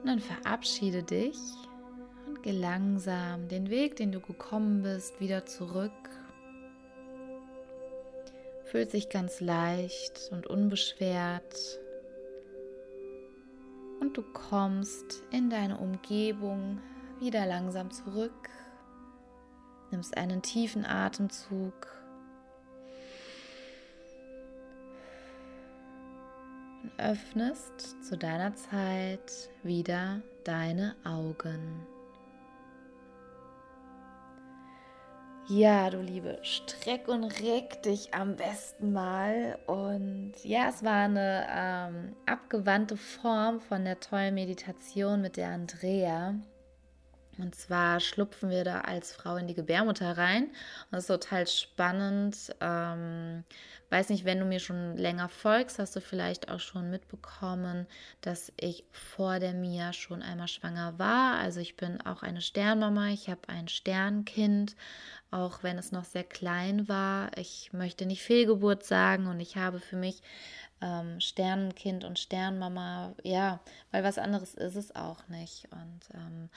Und 0.01 0.07
dann 0.07 0.19
verabschiede 0.19 1.03
dich 1.03 1.37
und 2.27 2.41
geh 2.41 2.51
langsam 2.51 3.47
den 3.47 3.69
Weg, 3.69 3.95
den 3.95 4.11
du 4.11 4.19
gekommen 4.19 4.81
bist, 4.81 5.19
wieder 5.19 5.45
zurück. 5.45 5.91
Fühlt 8.65 8.89
sich 8.89 9.09
ganz 9.09 9.39
leicht 9.39 10.29
und 10.31 10.47
unbeschwert 10.47 11.79
und 13.99 14.17
du 14.17 14.23
kommst 14.23 15.23
in 15.31 15.51
deine 15.51 15.77
Umgebung 15.77 16.81
wieder 17.19 17.45
langsam 17.45 17.91
zurück. 17.91 18.49
Nimmst 19.91 20.17
einen 20.17 20.41
tiefen 20.41 20.85
Atemzug. 20.85 22.02
Öffnest 26.97 28.03
zu 28.03 28.17
deiner 28.17 28.55
Zeit 28.55 29.49
wieder 29.63 30.21
deine 30.43 30.95
Augen. 31.03 31.85
Ja, 35.49 35.89
du 35.89 35.99
Liebe, 35.99 36.39
streck 36.41 37.09
und 37.09 37.25
reck 37.25 37.83
dich 37.83 38.13
am 38.13 38.37
besten 38.37 38.93
mal. 38.93 39.59
Und 39.67 40.33
ja, 40.43 40.69
es 40.69 40.83
war 40.83 41.03
eine 41.03 41.45
ähm, 41.49 42.15
abgewandte 42.25 42.95
Form 42.95 43.59
von 43.59 43.83
der 43.83 43.99
tollen 43.99 44.35
Meditation 44.35 45.21
mit 45.21 45.35
der 45.35 45.49
Andrea. 45.49 46.35
Und 47.37 47.55
zwar 47.55 47.99
schlupfen 47.99 48.49
wir 48.49 48.63
da 48.63 48.81
als 48.81 49.11
Frau 49.11 49.37
in 49.37 49.47
die 49.47 49.55
Gebärmutter 49.55 50.17
rein. 50.17 50.43
Und 50.45 50.91
das 50.91 51.03
ist 51.03 51.07
total 51.07 51.47
spannend. 51.47 52.55
Ähm, 52.61 53.43
weiß 53.89 54.09
nicht, 54.09 54.25
wenn 54.25 54.39
du 54.39 54.45
mir 54.45 54.59
schon 54.59 54.97
länger 54.97 55.29
folgst, 55.29 55.79
hast 55.79 55.95
du 55.95 56.01
vielleicht 56.01 56.49
auch 56.49 56.59
schon 56.59 56.89
mitbekommen, 56.89 57.87
dass 58.21 58.51
ich 58.59 58.83
vor 58.91 59.39
der 59.39 59.53
Mia 59.53 59.93
schon 59.93 60.21
einmal 60.21 60.47
schwanger 60.47 60.97
war. 60.99 61.37
Also 61.37 61.59
ich 61.59 61.75
bin 61.75 62.01
auch 62.01 62.21
eine 62.21 62.41
Sternmama. 62.41 63.09
Ich 63.09 63.29
habe 63.29 63.41
ein 63.47 63.67
Sternkind, 63.67 64.75
auch 65.31 65.63
wenn 65.63 65.77
es 65.77 65.91
noch 65.91 66.05
sehr 66.05 66.23
klein 66.23 66.87
war. 66.87 67.31
Ich 67.37 67.73
möchte 67.73 68.05
nicht 68.05 68.21
Fehlgeburt 68.21 68.85
sagen 68.85 69.27
und 69.27 69.39
ich 69.39 69.57
habe 69.57 69.79
für 69.79 69.95
mich 69.95 70.21
ähm, 70.83 71.21
Sternenkind 71.21 72.03
und 72.03 72.19
Sternmama, 72.19 73.13
ja, 73.23 73.61
weil 73.91 74.03
was 74.03 74.17
anderes 74.17 74.53
ist 74.53 74.75
es 74.75 74.95
auch 74.95 75.27
nicht. 75.29 75.67
Und 75.71 76.01
ähm, 76.13 76.49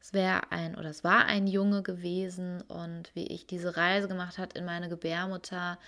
es 0.00 0.14
wäre 0.14 0.50
ein 0.50 0.74
oder 0.74 0.88
es 0.88 1.04
war 1.04 1.26
ein 1.26 1.46
Junge 1.46 1.82
gewesen 1.82 2.62
und 2.62 3.14
wie 3.14 3.26
ich 3.26 3.46
diese 3.46 3.76
Reise 3.76 4.08
gemacht 4.08 4.38
hat 4.38 4.54
in 4.54 4.64
meine 4.64 4.88
Gebärmutter, 4.88 5.78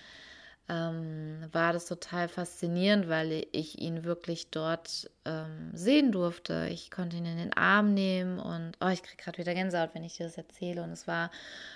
ähm, 0.69 1.47
war 1.53 1.71
das 1.71 1.85
total 1.85 2.27
faszinierend, 2.27 3.07
weil 3.07 3.45
ich 3.51 3.79
ihn 3.79 4.03
wirklich 4.03 4.49
dort 4.51 5.09
ähm, 5.23 5.71
sehen 5.73 6.11
durfte. 6.11 6.67
Ich 6.69 6.91
konnte 6.91 7.15
ihn 7.15 7.25
in 7.25 7.37
den 7.37 7.53
Arm 7.53 7.93
nehmen 7.93 8.37
und 8.39 8.73
oh, 8.81 8.89
ich 8.89 9.01
kriege 9.01 9.21
gerade 9.23 9.37
wieder 9.37 9.53
Gänsehaut, 9.53 9.91
wenn 9.93 10.03
ich 10.03 10.17
dir 10.17 10.25
das 10.25 10.37
erzähle. 10.37 10.83
Und 10.83 10.91
es 10.91 11.07
war 11.07 11.31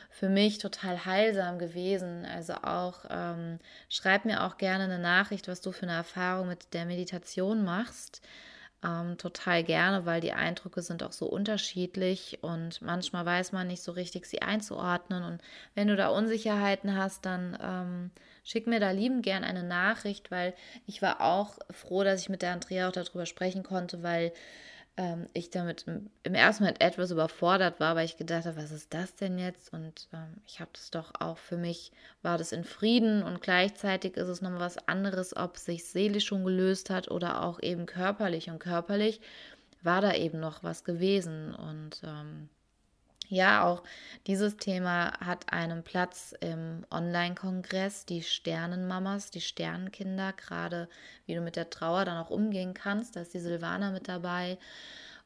für 0.09 0.27
mich 0.27 0.57
total 0.57 1.05
heilsam 1.05 1.57
gewesen. 1.57 2.25
Also 2.25 2.53
auch 2.55 3.05
ähm, 3.09 3.59
schreib 3.87 4.25
mir 4.25 4.43
auch 4.43 4.57
gerne 4.57 4.83
eine 4.83 4.99
Nachricht, 4.99 5.47
was 5.47 5.61
du 5.61 5.71
für 5.71 5.83
eine 5.83 5.95
Erfahrung 5.95 6.49
mit 6.49 6.73
der 6.73 6.85
Meditation 6.85 7.63
machst. 7.63 8.21
Ähm, 8.83 9.17
total 9.19 9.63
gerne, 9.63 10.07
weil 10.07 10.21
die 10.21 10.33
Eindrücke 10.33 10.81
sind 10.81 11.03
auch 11.03 11.11
so 11.11 11.27
unterschiedlich 11.27 12.39
und 12.41 12.81
manchmal 12.81 13.25
weiß 13.25 13.51
man 13.51 13.67
nicht 13.67 13.83
so 13.83 13.91
richtig, 13.91 14.25
sie 14.25 14.41
einzuordnen. 14.41 15.23
Und 15.23 15.41
wenn 15.75 15.87
du 15.87 15.95
da 15.95 16.07
Unsicherheiten 16.07 16.97
hast, 16.97 17.25
dann 17.25 17.55
ähm, 17.61 18.11
schick 18.43 18.65
mir 18.65 18.79
da 18.79 18.89
lieben 18.89 19.21
gern 19.21 19.43
eine 19.43 19.63
Nachricht, 19.63 20.31
weil 20.31 20.55
ich 20.87 21.03
war 21.03 21.21
auch 21.21 21.59
froh, 21.69 22.03
dass 22.03 22.21
ich 22.21 22.29
mit 22.29 22.41
der 22.41 22.53
Andrea 22.53 22.87
auch 22.87 22.91
darüber 22.91 23.27
sprechen 23.27 23.61
konnte, 23.61 24.01
weil 24.01 24.31
ähm, 24.97 25.27
ich 25.33 25.49
damit 25.49 25.85
im, 26.23 26.35
ersten 26.35 26.63
Moment 26.63 26.81
etwas 26.81 27.11
überfordert 27.11 27.79
war, 27.79 27.95
weil 27.95 28.05
ich 28.05 28.17
gedacht 28.17 28.45
habe, 28.45 28.57
was 28.57 28.71
ist 28.71 28.93
das 28.93 29.15
denn 29.15 29.37
jetzt? 29.37 29.73
Und 29.73 30.07
ähm, 30.13 30.41
ich 30.45 30.59
habe 30.59 30.71
das 30.73 30.91
doch 30.91 31.13
auch 31.19 31.37
für 31.37 31.57
mich, 31.57 31.91
war 32.21 32.37
das 32.37 32.51
in 32.51 32.63
Frieden 32.63 33.23
und 33.23 33.41
gleichzeitig 33.41 34.17
ist 34.17 34.27
es 34.27 34.41
nochmal 34.41 34.59
was 34.59 34.87
anderes, 34.87 35.35
ob 35.35 35.57
sich 35.57 35.85
seelisch 35.85 36.25
schon 36.25 36.43
gelöst 36.43 36.89
hat 36.89 37.09
oder 37.09 37.43
auch 37.43 37.61
eben 37.61 37.85
körperlich. 37.85 38.49
Und 38.49 38.59
körperlich 38.59 39.21
war 39.81 40.01
da 40.01 40.13
eben 40.13 40.39
noch 40.39 40.63
was 40.63 40.83
gewesen. 40.83 41.55
Und 41.55 42.01
ähm, 42.03 42.49
ja, 43.31 43.65
auch 43.65 43.81
dieses 44.27 44.57
Thema 44.57 45.13
hat 45.19 45.53
einen 45.53 45.83
Platz 45.83 46.35
im 46.41 46.85
Online-Kongress, 46.91 48.05
die 48.05 48.23
Sternenmamas, 48.23 49.31
die 49.31 49.39
Sternenkinder, 49.39 50.33
gerade 50.33 50.89
wie 51.25 51.35
du 51.35 51.41
mit 51.41 51.55
der 51.55 51.69
Trauer 51.69 52.03
dann 52.03 52.17
auch 52.17 52.29
umgehen 52.29 52.73
kannst. 52.73 53.15
Da 53.15 53.21
ist 53.21 53.33
die 53.33 53.39
Silvana 53.39 53.91
mit 53.91 54.09
dabei. 54.09 54.57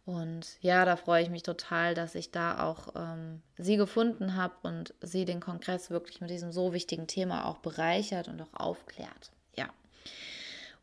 Und 0.06 0.58
ja, 0.62 0.86
da 0.86 0.98
freue 0.98 1.24
ich 1.24 1.32
mich 1.32 1.42
total, 1.42 1.96
dass 1.96 2.14
ich 2.14 2.30
da 2.30 2.64
auch 2.64 2.90
ähm, 2.96 3.42
sie 3.58 3.76
gefunden 3.76 4.36
habe 4.36 4.54
und 4.62 4.94
sie 5.02 5.26
den 5.26 5.40
Kongress 5.40 5.90
wirklich 5.90 6.22
mit 6.22 6.30
diesem 6.30 6.52
so 6.52 6.74
wichtigen 6.74 7.08
Thema 7.08 7.46
auch 7.46 7.58
bereichert 7.58 8.28
und 8.28 8.40
auch 8.40 8.54
aufklärt. 8.54 9.32
Ja. 9.58 9.68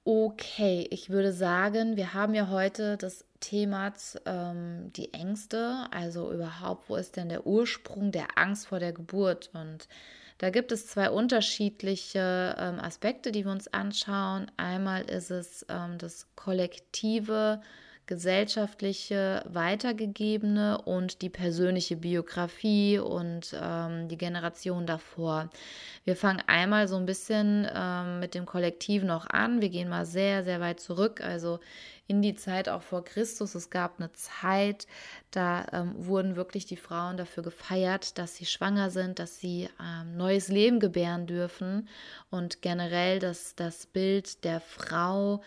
Okay, 0.05 0.89
ich 0.91 1.11
würde 1.11 1.33
sagen, 1.33 1.97
wir 1.97 2.13
haben 2.13 2.35
ja 2.35 2.49
heute 2.49 2.97
das 2.97 3.25
Thema 3.39 3.93
ähm, 4.27 4.93
die 4.95 5.15
Ängste, 5.15 5.87
also 5.93 6.33
überhaupt, 6.33 6.89
wo 6.89 6.97
ist 6.97 7.17
denn 7.17 7.29
der 7.29 7.47
Ursprung 7.47 8.11
der 8.11 8.37
Angst 8.37 8.67
vor 8.67 8.81
der 8.81 8.93
Geburt? 8.93 9.51
Und 9.53 9.87
da 10.39 10.51
gibt 10.51 10.73
es 10.73 10.89
zwei 10.89 11.09
unterschiedliche 11.09 12.57
ähm, 12.59 12.81
Aspekte, 12.81 13.31
die 13.31 13.45
wir 13.45 13.53
uns 13.53 13.73
anschauen. 13.73 14.51
Einmal 14.57 15.03
ist 15.03 15.31
es 15.31 15.65
ähm, 15.69 15.99
das 15.99 16.27
kollektive 16.35 17.63
gesellschaftliche 18.13 19.43
weitergegebene 19.49 20.83
und 20.83 21.23
die 21.23 21.31
persönliche 21.31 21.97
Biografie 21.97 22.99
und 22.99 23.57
ähm, 23.59 24.09
die 24.09 24.19
Generation 24.19 24.85
davor. 24.85 25.49
Wir 26.05 26.15
fangen 26.15 26.43
einmal 26.47 26.89
so 26.89 26.97
ein 26.97 27.07
bisschen 27.07 27.67
ähm, 27.75 28.21
mit 28.21 28.35
dem 28.35 28.45
Kollektiv 28.45 29.03
noch 29.03 29.31
an. 29.31 29.63
Wir 29.63 29.71
gehen 29.71 29.89
mal 29.89 30.05
sehr, 30.05 30.45
sehr 30.45 30.61
weit 30.61 30.79
zurück, 30.79 31.23
also 31.23 31.59
in 32.07 32.21
die 32.21 32.35
Zeit 32.35 32.69
auch 32.69 32.83
vor 32.83 33.05
Christus. 33.05 33.55
Es 33.55 33.71
gab 33.71 33.99
eine 33.99 34.13
Zeit, 34.13 34.87
da 35.31 35.67
ähm, 35.73 35.95
wurden 35.97 36.37
wirklich 36.37 36.67
die 36.67 36.77
Frauen 36.77 37.17
dafür 37.17 37.43
gefeiert, 37.43 38.19
dass 38.19 38.37
sie 38.37 38.47
schwanger 38.47 38.91
sind, 38.91 39.19
dass 39.19 39.39
sie 39.39 39.69
ähm, 39.81 40.17
neues 40.17 40.49
Leben 40.49 40.81
gebären 40.81 41.27
dürfen 41.27 41.89
und 42.31 42.61
generell 42.61 43.19
dass 43.19 43.55
das 43.55 43.87
Bild 43.87 44.45
der 44.45 44.61
Frau 44.61 45.43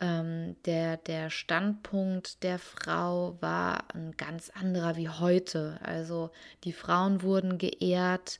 ähm, 0.00 0.56
der, 0.64 0.96
der 0.96 1.30
Standpunkt 1.30 2.42
der 2.42 2.58
Frau 2.58 3.36
war 3.40 3.84
ein 3.94 4.16
ganz 4.16 4.50
anderer 4.50 4.96
wie 4.96 5.08
heute. 5.08 5.78
Also 5.82 6.30
die 6.64 6.72
Frauen 6.72 7.22
wurden 7.22 7.58
geehrt. 7.58 8.38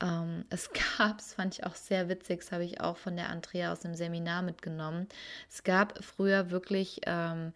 Ähm, 0.00 0.44
es 0.50 0.70
gab, 0.98 1.18
das 1.18 1.34
fand 1.34 1.54
ich 1.54 1.64
auch 1.64 1.74
sehr 1.74 2.08
witzig, 2.08 2.40
das 2.40 2.52
habe 2.52 2.64
ich 2.64 2.80
auch 2.80 2.96
von 2.96 3.16
der 3.16 3.30
Andrea 3.30 3.72
aus 3.72 3.80
dem 3.80 3.94
Seminar 3.94 4.42
mitgenommen. 4.42 5.08
Es 5.50 5.64
gab 5.64 6.02
früher 6.04 6.50
wirklich 6.50 7.00
ähm, 7.06 7.52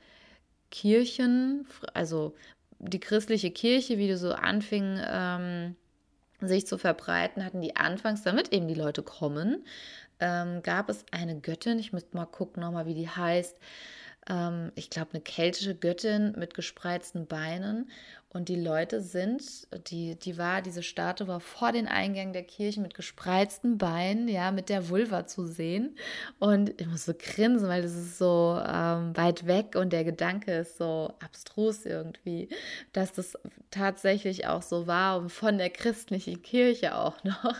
Kirchen, 0.70 1.66
also 1.94 2.34
die 2.78 3.00
christliche 3.00 3.50
Kirche, 3.50 3.98
wie 3.98 4.08
du 4.08 4.16
so 4.16 4.32
anfing, 4.32 5.00
ähm, 5.04 5.76
sich 6.40 6.66
zu 6.66 6.78
verbreiten, 6.78 7.44
hatten 7.44 7.60
die 7.60 7.74
anfangs, 7.74 8.22
damit 8.22 8.52
eben 8.52 8.68
die 8.68 8.74
Leute 8.74 9.02
kommen, 9.02 9.64
ähm, 10.20 10.62
gab 10.62 10.88
es 10.88 11.04
eine 11.10 11.40
Göttin, 11.40 11.78
ich 11.78 11.92
müsste 11.92 12.16
mal 12.16 12.26
gucken 12.26 12.62
nochmal, 12.62 12.86
wie 12.86 12.94
die 12.94 13.08
heißt. 13.08 13.56
Ähm, 14.28 14.72
ich 14.74 14.90
glaube, 14.90 15.12
eine 15.12 15.22
keltische 15.22 15.74
Göttin 15.74 16.34
mit 16.36 16.54
gespreizten 16.54 17.26
Beinen. 17.26 17.90
Und 18.30 18.50
die 18.50 18.60
Leute 18.60 19.00
sind, 19.00 19.42
die, 19.90 20.14
die 20.14 20.36
war, 20.36 20.60
diese 20.60 20.82
Statue 20.82 21.26
war 21.28 21.40
vor 21.40 21.72
den 21.72 21.88
Eingängen 21.88 22.34
der 22.34 22.42
Kirche 22.42 22.78
mit 22.78 22.92
gespreizten 22.92 23.78
Beinen, 23.78 24.28
ja, 24.28 24.50
mit 24.50 24.68
der 24.68 24.90
Vulva 24.90 25.26
zu 25.26 25.46
sehen. 25.46 25.96
Und 26.38 26.78
ich 26.78 26.86
muss 26.86 27.06
so 27.06 27.14
grinsen, 27.18 27.68
weil 27.68 27.80
das 27.80 27.94
ist 27.94 28.18
so 28.18 28.60
ähm, 28.62 29.16
weit 29.16 29.46
weg 29.46 29.76
und 29.76 29.94
der 29.94 30.04
Gedanke 30.04 30.52
ist 30.58 30.76
so 30.76 31.14
abstrus 31.24 31.86
irgendwie, 31.86 32.50
dass 32.92 33.12
das 33.12 33.38
tatsächlich 33.70 34.46
auch 34.46 34.62
so 34.62 34.86
war 34.86 35.18
und 35.18 35.30
von 35.30 35.56
der 35.56 35.70
christlichen 35.70 36.42
Kirche 36.42 36.96
auch 36.96 37.24
noch. 37.24 37.54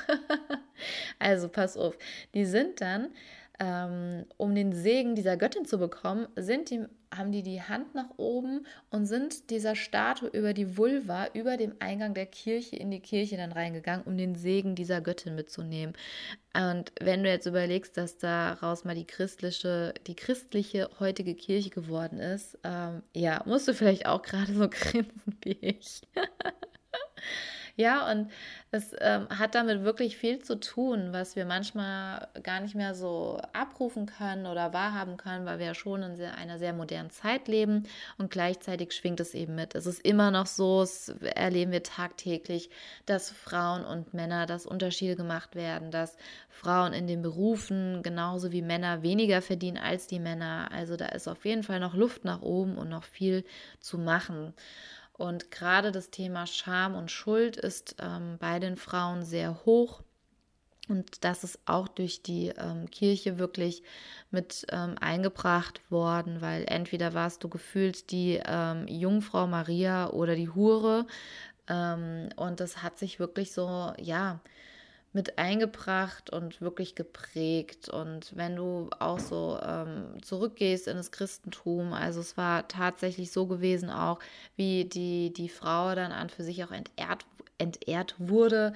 also 1.19 1.49
pass 1.49 1.79
auf, 1.79 1.97
die 2.35 2.45
sind 2.45 2.83
dann 2.83 3.09
ähm, 3.61 4.25
um 4.37 4.55
den 4.55 4.73
Segen 4.73 5.17
dieser 5.17 5.37
Göttin 5.37 5.65
zu 5.65 5.79
bekommen, 5.79 6.29
sind 6.37 6.71
die, 6.71 6.85
haben 7.13 7.33
die 7.33 7.43
die 7.43 7.61
Hand 7.61 7.95
nach 7.95 8.11
oben 8.17 8.67
und 8.91 9.07
sind 9.07 9.51
dieser 9.51 9.75
Statue 9.75 10.29
über 10.29 10.53
die 10.53 10.77
Vulva, 10.77 11.27
über 11.35 11.57
dem 11.57 11.75
Eingang 11.81 12.15
der 12.15 12.27
Kirche 12.27 12.77
in 12.77 12.91
die 12.91 13.01
Kirche 13.01 13.37
dann 13.37 13.51
reingegangen, 13.51 14.07
um 14.07 14.17
den 14.17 14.37
Segen 14.37 14.77
dieser 14.77 15.01
Göttin 15.01 15.35
mitzunehmen. 15.35 15.95
Und 16.55 16.93
wenn 17.01 17.25
du 17.25 17.31
jetzt 17.31 17.47
überlegst, 17.47 17.97
dass 17.97 18.19
daraus 18.19 18.85
mal 18.85 18.95
die 18.95 19.07
christliche, 19.07 19.93
die 20.07 20.15
christliche 20.15 20.89
heutige 21.01 21.35
Kirche 21.35 21.71
geworden 21.71 22.21
ist, 22.21 22.59
ähm, 22.63 23.03
ja, 23.15 23.43
musst 23.45 23.67
du 23.67 23.75
vielleicht 23.75 24.07
auch 24.07 24.23
gerade 24.23 24.53
so 24.55 24.69
grinsen 24.71 25.37
wie 25.43 25.59
ich. 25.61 26.03
Ja, 27.79 28.11
und 28.11 28.29
es 28.73 28.93
ähm, 28.99 29.29
hat 29.29 29.55
damit 29.55 29.85
wirklich 29.85 30.17
viel 30.17 30.41
zu 30.41 30.59
tun, 30.59 31.13
was 31.13 31.37
wir 31.37 31.45
manchmal 31.45 32.27
gar 32.43 32.59
nicht 32.59 32.75
mehr 32.75 32.93
so 32.93 33.41
abrufen 33.53 34.07
können 34.07 34.47
oder 34.47 34.73
wahrhaben 34.73 35.17
können, 35.17 35.47
weil 35.47 35.61
wir 35.61 35.67
ja 35.67 35.75
schon 35.75 36.03
in 36.03 36.17
sehr, 36.17 36.35
einer 36.37 36.59
sehr 36.59 36.73
modernen 36.73 37.11
Zeit 37.11 37.47
leben 37.47 37.85
und 38.19 38.33
gleichzeitig 38.33 38.91
schwingt 38.95 39.21
es 39.21 39.33
eben 39.33 39.55
mit. 39.55 39.77
Es 39.77 39.87
ist 39.87 40.05
immer 40.05 40.33
noch 40.33 40.47
so, 40.47 40.83
es 40.83 41.11
erleben 41.37 41.71
wir 41.71 41.85
tagtäglich, 41.85 42.69
dass 43.07 43.31
Frauen 43.31 43.85
und 43.85 44.13
Männer, 44.13 44.47
dass 44.47 44.67
Unterschiede 44.67 45.15
gemacht 45.15 45.55
werden, 45.55 45.93
dass 45.93 46.17
Frauen 46.51 46.93
in 46.93 47.07
den 47.07 47.23
Berufen 47.23 48.03
genauso 48.03 48.51
wie 48.51 48.63
Männer 48.63 49.05
weniger 49.05 49.41
verdienen 49.41 49.79
als 49.79 50.09
die 50.09 50.19
Männer. 50.19 50.69
Also 50.73 50.97
da 50.97 51.07
ist 51.07 51.29
auf 51.29 51.45
jeden 51.45 51.63
Fall 51.63 51.79
noch 51.79 51.95
Luft 51.95 52.25
nach 52.25 52.43
oben 52.43 52.77
und 52.77 52.89
noch 52.89 53.05
viel 53.05 53.45
zu 53.79 53.99
machen. 53.99 54.53
Und 55.19 55.51
gerade 55.51 55.93
das 55.93 56.11
Thema 56.11 56.47
Scham 56.47 56.95
und 56.95 57.11
Schuld 57.11 57.57
ist 57.57 57.97
ähm, 57.99 58.37
bei 58.39 58.61
den 58.61 58.77
Frauen 58.77 59.25
sehr 59.25 59.65
hoch. 59.67 60.03
Und 60.89 61.25
das 61.25 61.45
ist 61.45 61.59
auch 61.67 61.89
durch 61.89 62.23
die 62.23 62.49
ähm, 62.57 62.89
Kirche 62.91 63.39
wirklich 63.39 63.83
mit 64.31 64.65
ähm, 64.71 64.95
eingebracht 65.01 65.83
worden, 65.91 66.41
weil 66.41 66.65
entweder 66.67 67.13
warst 67.15 67.45
du 67.45 67.49
gefühlt 67.49 68.11
die 68.11 68.41
ähm, 68.47 68.87
Jungfrau 68.87 69.47
Maria 69.49 70.09
oder 70.11 70.37
die 70.37 70.49
Hure. 70.49 71.05
Ähm, 71.69 72.29
und 72.37 72.61
das 72.61 72.83
hat 72.83 72.99
sich 72.99 73.19
wirklich 73.19 73.53
so, 73.53 73.93
ja, 73.99 74.41
mit 75.13 75.39
eingebracht 75.39 76.31
und 76.31 76.61
wirklich 76.61 76.95
geprägt. 76.95 77.89
Und 77.89 78.37
wenn 78.37 78.57
du 78.57 78.91
auch 78.99 79.19
so 79.19 79.59
ähm, 79.63 80.23
zurückgehst 80.23 80.87
in 80.87 80.97
das 80.97 81.11
Christentum, 81.11 81.93
also 81.93 82.21
es 82.21 82.37
war 82.37 82.69
tatsächlich 82.69 83.33
so 83.33 83.47
gewesen 83.47 83.91
auch, 83.91 84.19
wie 84.57 84.85
die, 84.85 85.33
die 85.33 85.49
Frau 85.49 85.95
dann 85.95 86.13
an 86.13 86.29
für 86.29 86.45
sich 86.45 86.63
auch 86.65 86.73
entehrt 86.73 87.25
entehrt 87.59 88.15
wurde 88.19 88.73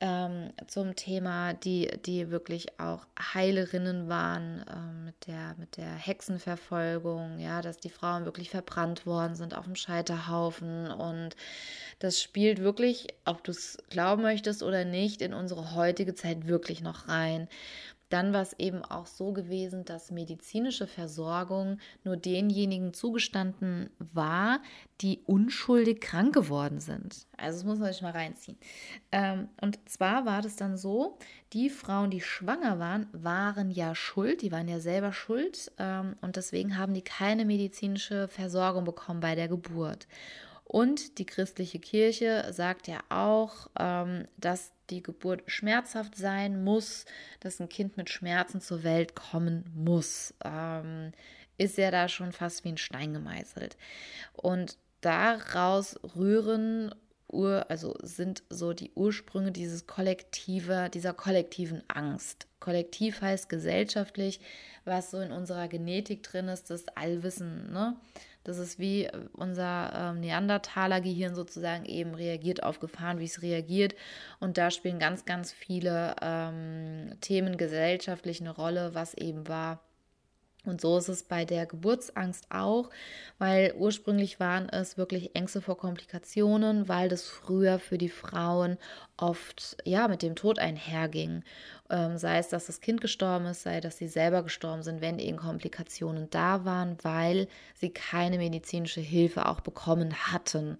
ähm, 0.00 0.52
zum 0.68 0.94
Thema, 0.94 1.52
die, 1.52 1.90
die 2.06 2.30
wirklich 2.30 2.78
auch 2.80 3.06
Heilerinnen 3.34 4.08
waren 4.08 4.64
ähm, 4.72 5.04
mit, 5.04 5.26
der, 5.26 5.54
mit 5.58 5.76
der 5.76 5.92
Hexenverfolgung, 5.92 7.38
ja, 7.38 7.60
dass 7.60 7.78
die 7.78 7.90
Frauen 7.90 8.24
wirklich 8.24 8.48
verbrannt 8.48 9.04
worden 9.04 9.34
sind 9.34 9.54
auf 9.54 9.64
dem 9.64 9.74
Scheiterhaufen 9.74 10.90
und 10.90 11.36
das 11.98 12.22
spielt 12.22 12.60
wirklich, 12.60 13.08
ob 13.26 13.44
du 13.44 13.50
es 13.50 13.76
glauben 13.90 14.22
möchtest 14.22 14.62
oder 14.62 14.84
nicht, 14.84 15.20
in 15.20 15.34
unsere 15.34 15.69
heutige 15.74 16.14
Zeit 16.14 16.46
wirklich 16.46 16.82
noch 16.82 17.08
rein. 17.08 17.48
Dann 18.10 18.32
war 18.32 18.42
es 18.42 18.54
eben 18.58 18.84
auch 18.84 19.06
so 19.06 19.32
gewesen, 19.32 19.84
dass 19.84 20.10
medizinische 20.10 20.88
Versorgung 20.88 21.78
nur 22.02 22.16
denjenigen 22.16 22.92
zugestanden 22.92 23.88
war, 23.98 24.60
die 25.00 25.20
unschuldig 25.26 26.00
krank 26.00 26.34
geworden 26.34 26.80
sind. 26.80 27.28
Also 27.36 27.58
das 27.58 27.64
muss 27.64 27.78
man 27.78 27.92
sich 27.92 28.02
mal 28.02 28.10
reinziehen. 28.10 28.58
Ähm, 29.12 29.48
und 29.60 29.78
zwar 29.88 30.26
war 30.26 30.42
das 30.42 30.56
dann 30.56 30.76
so, 30.76 31.18
die 31.52 31.70
Frauen, 31.70 32.10
die 32.10 32.20
schwanger 32.20 32.80
waren, 32.80 33.06
waren 33.12 33.70
ja 33.70 33.94
schuld, 33.94 34.42
die 34.42 34.50
waren 34.50 34.66
ja 34.66 34.80
selber 34.80 35.12
schuld 35.12 35.70
ähm, 35.78 36.16
und 36.20 36.34
deswegen 36.34 36.76
haben 36.76 36.94
die 36.94 37.02
keine 37.02 37.44
medizinische 37.44 38.26
Versorgung 38.26 38.82
bekommen 38.82 39.20
bei 39.20 39.36
der 39.36 39.46
Geburt. 39.46 40.08
Und 40.64 41.18
die 41.18 41.26
christliche 41.26 41.78
Kirche 41.78 42.46
sagt 42.52 42.86
ja 42.86 43.00
auch, 43.08 43.68
ähm, 43.78 44.26
dass 44.36 44.72
die 44.90 45.02
Geburt 45.02 45.42
schmerzhaft 45.46 46.16
sein 46.16 46.62
muss, 46.64 47.04
dass 47.40 47.60
ein 47.60 47.68
Kind 47.68 47.96
mit 47.96 48.10
Schmerzen 48.10 48.60
zur 48.60 48.82
Welt 48.82 49.14
kommen 49.14 49.64
muss. 49.74 50.34
Ähm, 50.44 51.12
ist 51.58 51.78
ja 51.78 51.90
da 51.90 52.08
schon 52.08 52.32
fast 52.32 52.64
wie 52.64 52.70
ein 52.70 52.78
Stein 52.78 53.12
gemeißelt. 53.12 53.76
Und 54.34 54.78
daraus 55.00 55.98
rühren 56.16 56.92
also 57.32 57.94
sind 58.02 58.42
so 58.50 58.72
die 58.72 58.90
Ursprünge 58.94 59.52
dieses 59.52 59.86
kollektive, 59.86 60.90
dieser 60.92 61.12
kollektiven 61.12 61.82
Angst. 61.88 62.46
Kollektiv 62.58 63.22
heißt 63.22 63.48
gesellschaftlich, 63.48 64.40
was 64.84 65.10
so 65.10 65.20
in 65.20 65.30
unserer 65.30 65.68
Genetik 65.68 66.22
drin 66.22 66.48
ist, 66.48 66.70
das 66.70 66.88
Allwissen, 66.96 67.72
ne? 67.72 67.96
Das 68.44 68.58
ist 68.58 68.78
wie 68.78 69.04
äh, 69.04 69.12
unser 69.32 69.92
ähm, 69.94 70.20
Neandertaler-Gehirn 70.20 71.34
sozusagen 71.34 71.84
eben 71.84 72.14
reagiert 72.14 72.62
auf 72.62 72.80
Gefahren, 72.80 73.18
wie 73.18 73.24
es 73.24 73.42
reagiert. 73.42 73.94
Und 74.38 74.58
da 74.58 74.70
spielen 74.70 74.98
ganz, 74.98 75.24
ganz 75.24 75.52
viele 75.52 76.16
ähm, 76.22 77.12
Themen 77.20 77.56
gesellschaftlich 77.56 78.40
eine 78.40 78.50
Rolle, 78.50 78.94
was 78.94 79.14
eben 79.14 79.48
war 79.48 79.80
und 80.66 80.80
so 80.80 80.98
ist 80.98 81.08
es 81.08 81.22
bei 81.22 81.46
der 81.46 81.64
Geburtsangst 81.64 82.46
auch, 82.50 82.90
weil 83.38 83.74
ursprünglich 83.78 84.40
waren 84.40 84.68
es 84.68 84.98
wirklich 84.98 85.34
Ängste 85.34 85.62
vor 85.62 85.78
Komplikationen, 85.78 86.86
weil 86.86 87.08
das 87.08 87.24
früher 87.24 87.78
für 87.78 87.96
die 87.96 88.10
Frauen 88.10 88.76
oft 89.16 89.78
ja 89.84 90.06
mit 90.06 90.20
dem 90.20 90.34
Tod 90.34 90.58
einherging. 90.58 91.44
Ähm, 91.88 92.18
sei 92.18 92.38
es, 92.38 92.48
dass 92.48 92.66
das 92.66 92.82
Kind 92.82 93.00
gestorben 93.00 93.46
ist, 93.46 93.62
sei, 93.62 93.80
dass 93.80 93.96
sie 93.96 94.08
selber 94.08 94.42
gestorben 94.42 94.82
sind, 94.82 95.00
wenn 95.00 95.18
eben 95.18 95.38
Komplikationen 95.38 96.28
da 96.28 96.64
waren, 96.66 96.98
weil 97.02 97.48
sie 97.74 97.90
keine 97.90 98.36
medizinische 98.36 99.00
Hilfe 99.00 99.46
auch 99.46 99.60
bekommen 99.60 100.14
hatten. 100.30 100.76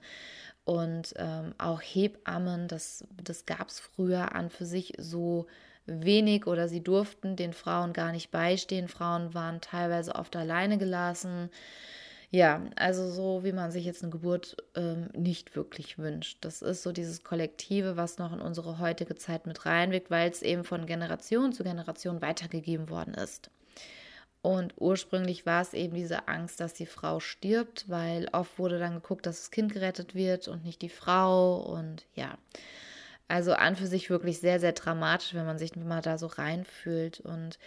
Und 0.64 1.14
ähm, 1.16 1.54
auch 1.56 1.80
Hebammen, 1.80 2.68
das, 2.68 3.04
das 3.22 3.46
gab 3.46 3.68
es 3.68 3.80
früher 3.80 4.34
an 4.34 4.50
für 4.50 4.66
sich 4.66 4.92
so 4.98 5.46
wenig 5.86 6.46
oder 6.46 6.68
sie 6.68 6.82
durften 6.82 7.36
den 7.36 7.52
Frauen 7.52 7.92
gar 7.92 8.12
nicht 8.12 8.30
beistehen. 8.30 8.88
Frauen 8.88 9.34
waren 9.34 9.60
teilweise 9.60 10.14
oft 10.14 10.36
alleine 10.36 10.78
gelassen. 10.78 11.50
Ja, 12.32 12.62
also 12.76 13.10
so 13.10 13.42
wie 13.42 13.52
man 13.52 13.72
sich 13.72 13.84
jetzt 13.84 14.02
eine 14.02 14.12
Geburt 14.12 14.56
ähm, 14.76 15.08
nicht 15.16 15.56
wirklich 15.56 15.98
wünscht. 15.98 16.38
Das 16.42 16.62
ist 16.62 16.82
so 16.84 16.92
dieses 16.92 17.24
Kollektive, 17.24 17.96
was 17.96 18.18
noch 18.18 18.32
in 18.32 18.40
unsere 18.40 18.78
heutige 18.78 19.16
Zeit 19.16 19.46
mit 19.46 19.66
reinwirkt, 19.66 20.10
weil 20.12 20.30
es 20.30 20.42
eben 20.42 20.62
von 20.62 20.86
Generation 20.86 21.52
zu 21.52 21.64
Generation 21.64 22.22
weitergegeben 22.22 22.88
worden 22.88 23.14
ist. 23.14 23.50
Und 24.42 24.74
ursprünglich 24.78 25.44
war 25.44 25.60
es 25.60 25.74
eben 25.74 25.94
diese 25.94 26.28
Angst, 26.28 26.60
dass 26.60 26.72
die 26.72 26.86
Frau 26.86 27.20
stirbt, 27.20 27.88
weil 27.88 28.28
oft 28.32 28.58
wurde 28.58 28.78
dann 28.78 28.94
geguckt, 28.94 29.26
dass 29.26 29.40
das 29.40 29.50
Kind 29.50 29.72
gerettet 29.72 30.14
wird 30.14 30.48
und 30.48 30.64
nicht 30.64 30.80
die 30.82 30.88
Frau. 30.88 31.56
Und 31.56 32.06
ja, 32.14 32.38
also 33.30 33.52
an 33.52 33.76
für 33.76 33.86
sich 33.86 34.10
wirklich 34.10 34.40
sehr, 34.40 34.60
sehr 34.60 34.72
dramatisch, 34.72 35.34
wenn 35.34 35.46
man 35.46 35.58
sich 35.58 35.76
mal 35.76 36.02
da 36.02 36.18
so 36.18 36.26
reinfühlt. 36.26 37.20
Und 37.20 37.58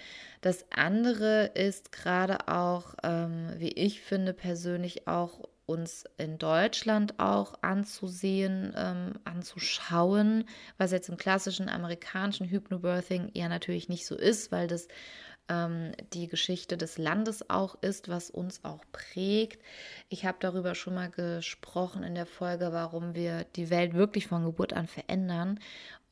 das 0.42 0.66
andere 0.72 1.46
ist 1.56 1.92
gerade 1.92 2.48
auch, 2.48 2.96
ähm, 3.04 3.54
wie 3.58 3.72
ich 3.72 4.02
finde, 4.02 4.34
persönlich 4.34 5.08
auch 5.08 5.42
uns 5.66 6.04
in 6.18 6.38
Deutschland 6.38 7.20
auch 7.20 7.54
anzusehen, 7.62 8.74
ähm, 8.76 9.14
anzuschauen, 9.24 10.44
was 10.78 10.92
jetzt 10.92 11.08
im 11.08 11.18
klassischen 11.18 11.70
amerikanischen 11.70 12.50
Hypnobirthing 12.50 13.32
ja 13.34 13.48
natürlich 13.48 13.88
nicht 13.88 14.06
so 14.06 14.16
ist, 14.16 14.52
weil 14.52 14.68
das 14.68 14.88
ähm, 15.50 15.92
die 16.14 16.28
Geschichte 16.28 16.78
des 16.78 16.98
Landes 16.98 17.50
auch 17.50 17.76
ist, 17.82 18.10
was 18.10 18.30
uns 18.30 18.64
auch 18.64 18.84
prägt. 18.92 19.62
Ich 20.10 20.26
habe 20.26 20.38
darüber 20.40 20.76
schon 20.76 20.96
mal 20.96 21.10
gesprochen 21.10 22.04
in 22.04 22.16
der 22.16 22.26
Folge, 22.26 22.72
warum 22.72 23.16
wir 23.16 23.46
die 23.56 23.70
Welt 23.70 23.94
wirklich 23.94 24.28
von 24.28 24.46
Geburt 24.46 24.74
an 24.74 24.88
verändern. 24.88 25.60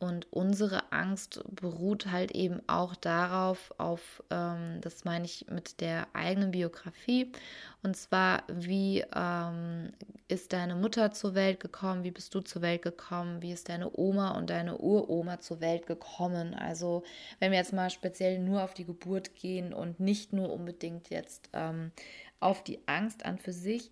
Und 0.01 0.25
unsere 0.33 0.91
Angst 0.91 1.43
beruht 1.51 2.07
halt 2.07 2.31
eben 2.31 2.59
auch 2.65 2.95
darauf, 2.95 3.71
auf, 3.77 4.23
ähm, 4.31 4.81
das 4.81 5.05
meine 5.05 5.25
ich 5.25 5.45
mit 5.51 5.79
der 5.79 6.07
eigenen 6.13 6.49
Biografie. 6.49 7.31
Und 7.83 7.95
zwar, 7.95 8.41
wie 8.47 9.05
ähm, 9.15 9.93
ist 10.27 10.53
deine 10.53 10.73
Mutter 10.73 11.11
zur 11.11 11.35
Welt 11.35 11.59
gekommen? 11.59 12.03
Wie 12.03 12.09
bist 12.09 12.33
du 12.33 12.41
zur 12.41 12.63
Welt 12.63 12.81
gekommen? 12.81 13.43
Wie 13.43 13.51
ist 13.51 13.69
deine 13.69 13.95
Oma 13.95 14.31
und 14.31 14.49
deine 14.49 14.79
Uroma 14.79 15.39
zur 15.39 15.61
Welt 15.61 15.85
gekommen? 15.85 16.55
Also, 16.55 17.03
wenn 17.37 17.51
wir 17.51 17.59
jetzt 17.59 17.73
mal 17.73 17.91
speziell 17.91 18.39
nur 18.39 18.63
auf 18.63 18.73
die 18.73 18.85
Geburt 18.85 19.35
gehen 19.35 19.71
und 19.71 19.99
nicht 19.99 20.33
nur 20.33 20.51
unbedingt 20.51 21.11
jetzt 21.11 21.47
ähm, 21.53 21.91
auf 22.39 22.63
die 22.63 22.79
Angst 22.87 23.23
an 23.23 23.37
für 23.37 23.53
sich, 23.53 23.91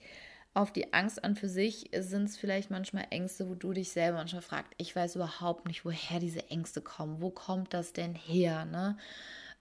auf 0.53 0.73
die 0.73 0.93
Angst 0.93 1.23
an 1.23 1.35
für 1.35 1.47
sich 1.47 1.89
sind 1.93 2.25
es 2.25 2.37
vielleicht 2.37 2.71
manchmal 2.71 3.07
Ängste, 3.11 3.47
wo 3.47 3.55
du 3.55 3.71
dich 3.71 3.91
selber 3.91 4.17
manchmal 4.17 4.41
fragst, 4.41 4.73
ich 4.77 4.95
weiß 4.95 5.15
überhaupt 5.15 5.67
nicht, 5.67 5.85
woher 5.85 6.19
diese 6.19 6.49
Ängste 6.49 6.81
kommen. 6.81 7.21
Wo 7.21 7.29
kommt 7.29 7.73
das 7.73 7.93
denn 7.93 8.15
her? 8.15 8.65
Ne? 8.65 8.97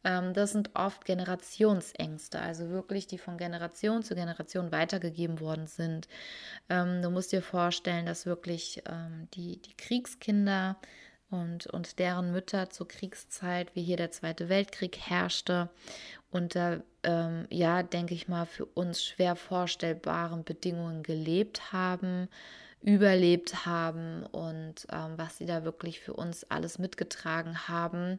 Ähm, 0.05 0.33
das 0.33 0.53
sind 0.53 0.71
oft 0.75 1.05
Generationsängste, 1.05 2.41
also 2.41 2.71
wirklich, 2.71 3.07
die 3.07 3.19
von 3.19 3.37
Generation 3.37 4.03
zu 4.03 4.15
Generation 4.15 4.73
weitergegeben 4.73 5.41
worden 5.41 5.67
sind. 5.67 6.09
Ähm, 6.69 7.03
du 7.03 7.11
musst 7.11 7.33
dir 7.33 7.43
vorstellen, 7.43 8.07
dass 8.07 8.27
wirklich 8.27 8.83
ähm, 8.89 9.29
die, 9.35 9.61
die 9.61 9.77
Kriegskinder 9.77 10.79
und, 11.31 11.67
und 11.67 11.99
deren 11.99 12.33
Mütter 12.33 12.71
zur 12.71 12.89
Kriegszeit, 12.89 13.75
wie 13.75 13.83
hier 13.83 13.97
der 13.97 14.11
Zweite 14.11 14.49
Weltkrieg 14.49 14.99
herrschte, 14.99 15.69
unter, 16.31 16.83
ähm, 17.03 17.47
ja, 17.51 17.83
denke 17.83 18.15
ich 18.15 18.29
mal, 18.29 18.47
für 18.47 18.67
uns 18.67 19.05
schwer 19.05 19.37
vorstellbaren 19.37 20.45
Bedingungen 20.45 21.03
gelebt 21.03 21.73
haben, 21.73 22.29
überlebt 22.81 23.67
haben 23.67 24.25
und 24.25 24.87
ähm, 24.91 25.15
was 25.17 25.39
sie 25.39 25.47
da 25.47 25.65
wirklich 25.65 26.01
für 26.01 26.13
uns 26.13 26.45
alles 26.45 26.79
mitgetragen 26.79 27.69
haben. 27.69 28.19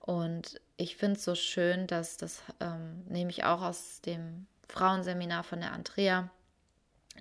Und 0.00 0.60
ich 0.76 0.96
finde 0.96 1.16
es 1.16 1.24
so 1.24 1.34
schön, 1.34 1.86
dass 1.86 2.16
das 2.16 2.42
ähm, 2.60 3.04
nehme 3.08 3.30
ich 3.30 3.44
auch 3.44 3.62
aus 3.62 4.00
dem 4.00 4.46
Frauenseminar 4.68 5.44
von 5.44 5.60
der 5.60 5.72
Andrea, 5.72 6.30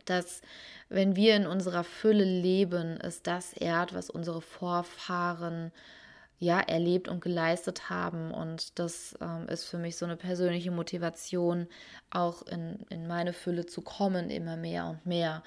dass 0.06 0.42
wenn 0.90 1.16
wir 1.16 1.36
in 1.36 1.46
unserer 1.46 1.84
Fülle 1.84 2.24
leben, 2.24 3.00
es 3.02 3.22
das 3.22 3.54
ehrt, 3.54 3.94
was 3.94 4.10
unsere 4.10 4.42
Vorfahren 4.42 5.72
ja, 6.40 6.62
erlebt 6.62 7.10
und 7.10 7.22
geleistet 7.22 7.90
haben. 7.90 8.32
Und 8.32 8.80
das 8.80 9.16
ähm, 9.22 9.48
ist 9.50 9.66
für 9.66 9.78
mich 9.78 9.98
so 9.98 10.06
eine 10.06 10.16
persönliche 10.16 10.72
Motivation, 10.72 11.68
auch 12.10 12.42
in, 12.44 12.80
in 12.90 13.08
meine 13.08 13.34
Fülle 13.34 13.66
zu 13.66 13.82
kommen, 13.82 14.30
immer 14.30 14.56
mehr 14.56 14.86
und 14.88 15.06
mehr. 15.06 15.44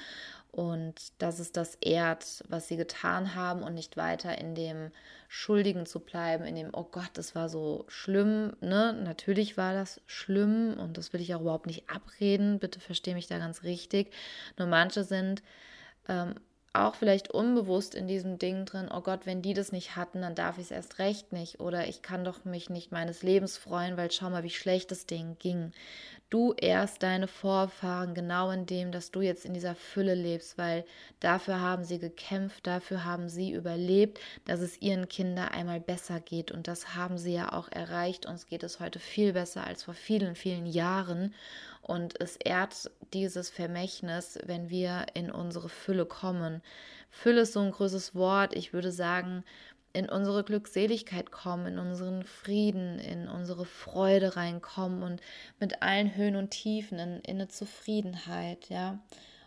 Und 0.53 0.95
das 1.19 1.41
ist 1.41 1.57
das 1.57 1.77
ehrt, 1.77 2.45
was 2.47 2.69
sie 2.69 2.77
getan 2.77 3.35
haben 3.35 3.63
und 3.63 3.73
nicht 3.73 3.97
weiter 3.97 4.37
in 4.37 4.55
dem 4.55 4.91
Schuldigen 5.29 5.87
zu 5.87 5.99
bleiben, 6.01 6.45
in 6.45 6.55
dem, 6.55 6.69
oh 6.75 6.85
Gott, 6.85 7.09
das 7.15 7.35
war 7.35 7.49
so 7.49 7.87
schlimm. 7.89 8.55
Ne? 8.61 8.93
Natürlich 8.93 9.57
war 9.57 9.73
das 9.73 10.03
schlimm 10.07 10.77
und 10.79 10.99
das 10.99 11.15
will 11.15 11.23
ich 11.23 11.35
auch 11.35 11.41
überhaupt 11.41 11.67
nicht 11.67 11.89
abreden. 11.89 12.59
Bitte 12.59 12.81
verstehe 12.81 13.15
mich 13.15 13.29
da 13.29 13.39
ganz 13.39 13.63
richtig. 13.63 14.13
Nur 14.59 14.69
manche 14.69 15.05
sind 15.05 15.43
ähm, 16.07 16.35
auch 16.75 16.95
vielleicht 16.95 17.31
unbewusst 17.31 17.95
in 17.95 18.07
diesem 18.07 18.39
Ding 18.39 18.65
drin, 18.65 18.89
oh 18.93 19.01
Gott, 19.01 19.25
wenn 19.25 19.43
die 19.43 19.55
das 19.55 19.73
nicht 19.73 19.97
hatten, 19.97 20.23
dann 20.23 20.35
darf 20.35 20.59
ich 20.59 20.65
es 20.65 20.71
erst 20.71 20.99
recht 20.99 21.33
nicht. 21.33 21.61
Oder 21.61 21.89
ich 21.89 22.03
kann 22.03 22.25
doch 22.25 22.45
mich 22.45 22.71
nicht 22.71 22.93
meines 22.93 23.23
Lebens 23.23 23.57
freuen, 23.57 23.97
weil 23.97 24.11
schau 24.11 24.29
mal, 24.29 24.43
wie 24.43 24.51
schlecht 24.51 24.91
das 24.91 25.07
Ding 25.07 25.37
ging. 25.39 25.73
Du 26.33 26.55
ehrst 26.55 27.03
deine 27.03 27.29
Vorfahren 27.29 28.15
genau 28.15 28.51
in 28.53 28.65
dem, 28.65 28.91
dass 28.91 29.11
du 29.11 29.21
jetzt 29.21 29.45
in 29.45 29.53
dieser 29.53 29.75
Fülle 29.75 30.15
lebst, 30.15 30.57
weil 30.57 30.87
dafür 31.21 31.61
haben 31.61 31.85
sie 31.85 31.99
gekämpft, 31.99 32.67
dafür 32.67 33.05
haben 33.05 33.29
sie 33.29 33.53
überlebt, 33.53 34.19
dass 34.47 34.61
es 34.61 34.81
ihren 34.81 35.11
Kindern 35.11 35.49
einmal 35.49 35.79
besser 35.79 36.21
geht. 36.21 36.51
Und 36.51 36.69
das 36.69 36.95
haben 36.95 37.19
sie 37.19 37.35
ja 37.35 37.53
auch 37.53 37.71
erreicht. 37.71 38.25
Uns 38.25 38.47
geht 38.47 38.63
es 38.63 38.81
heute 38.81 38.99
viel 38.99 39.35
besser 39.35 39.67
als 39.67 39.83
vor 39.83 39.93
vielen, 39.93 40.35
vielen 40.35 40.65
Jahren. 40.65 41.35
Und 41.83 42.19
es 42.19 42.37
ehrt 42.37 42.91
dieses 43.13 43.51
Vermächtnis, 43.51 44.39
wenn 44.47 44.71
wir 44.71 45.05
in 45.13 45.31
unsere 45.31 45.69
Fülle 45.69 46.07
kommen. 46.07 46.63
Fülle 47.11 47.43
ist 47.43 47.53
so 47.53 47.61
ein 47.61 47.73
großes 47.73 48.15
Wort. 48.15 48.57
Ich 48.57 48.73
würde 48.73 48.91
sagen, 48.91 49.45
in 49.93 50.09
unsere 50.09 50.43
Glückseligkeit 50.45 51.31
kommen, 51.31 51.67
in 51.67 51.79
unseren 51.79 52.25
Frieden, 52.25 52.99
in 52.99 53.29
unsere 53.29 53.65
Freude 53.65 54.37
reinkommen 54.37 55.03
und 55.03 55.21
mit 55.61 55.83
allen 55.83 56.15
Höhen 56.17 56.37
und 56.37 56.51
Tiefen 56.51 56.99
in, 56.99 57.21
in 57.21 57.37
eine 57.37 57.49
Zufriedenheit, 57.49 58.69
ja. 58.69 58.99